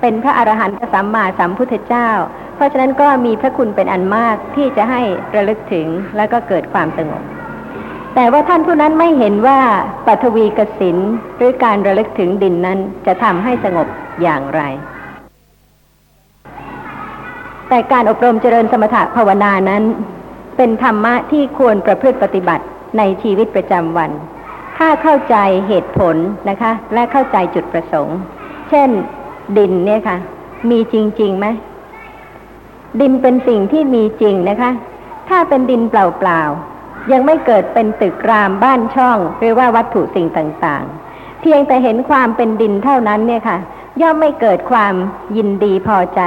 [0.00, 2.08] เป็นพระอรหันตสัมมาสัมพุทธเจ้า
[2.54, 5.02] เพราะฉะนั้นก็มีพระคุณเป็นอันมากที่จะให้
[5.36, 7.22] ระลึกถึงและก็เกิดความสงบ
[8.18, 9.58] แต่ว่าท่านผู้นั้นไม่เห็นว่า
[10.06, 10.96] ปัทวีกสิน
[11.36, 13.88] หรือการระลึกถึงดินนั้นจะทำให้สงบ
[14.22, 14.62] อย่างไร
[17.68, 19.82] แต่การอบรมเจริญสมถะภาวนานั้น
[20.56, 22.64] เป็นธรรมะที่ควรประพฤติปฏิบัติ
[22.98, 24.10] ในชีวิตประจำวัน
[24.78, 25.36] ถ้าเข้าใจ
[25.68, 26.16] เหตุผล
[26.48, 28.18] นะคะ และเข้าใจจุดประสงค์
[28.70, 28.88] เช่น
[29.58, 30.16] ดินเนี่ยค่ะ
[30.70, 31.46] มีจริงๆไหม
[33.00, 34.70] ดินเป็นสิ่งที่มีจริงนะคะ
[35.28, 35.94] ถ้าเป็นดินเป
[36.28, 36.42] ล่า
[37.12, 43.58] ยังไม่เกิดเป็นตึกรามบ้านช่อง หรือว่าวัตถุสิ่งต่างๆ เพียงแต่เห็นความเป็นดินเท่านั้นเนี่ยค่ะ
[44.00, 44.94] ย่อมไม่เกิดความ
[45.36, 46.20] ยินดีพอใจ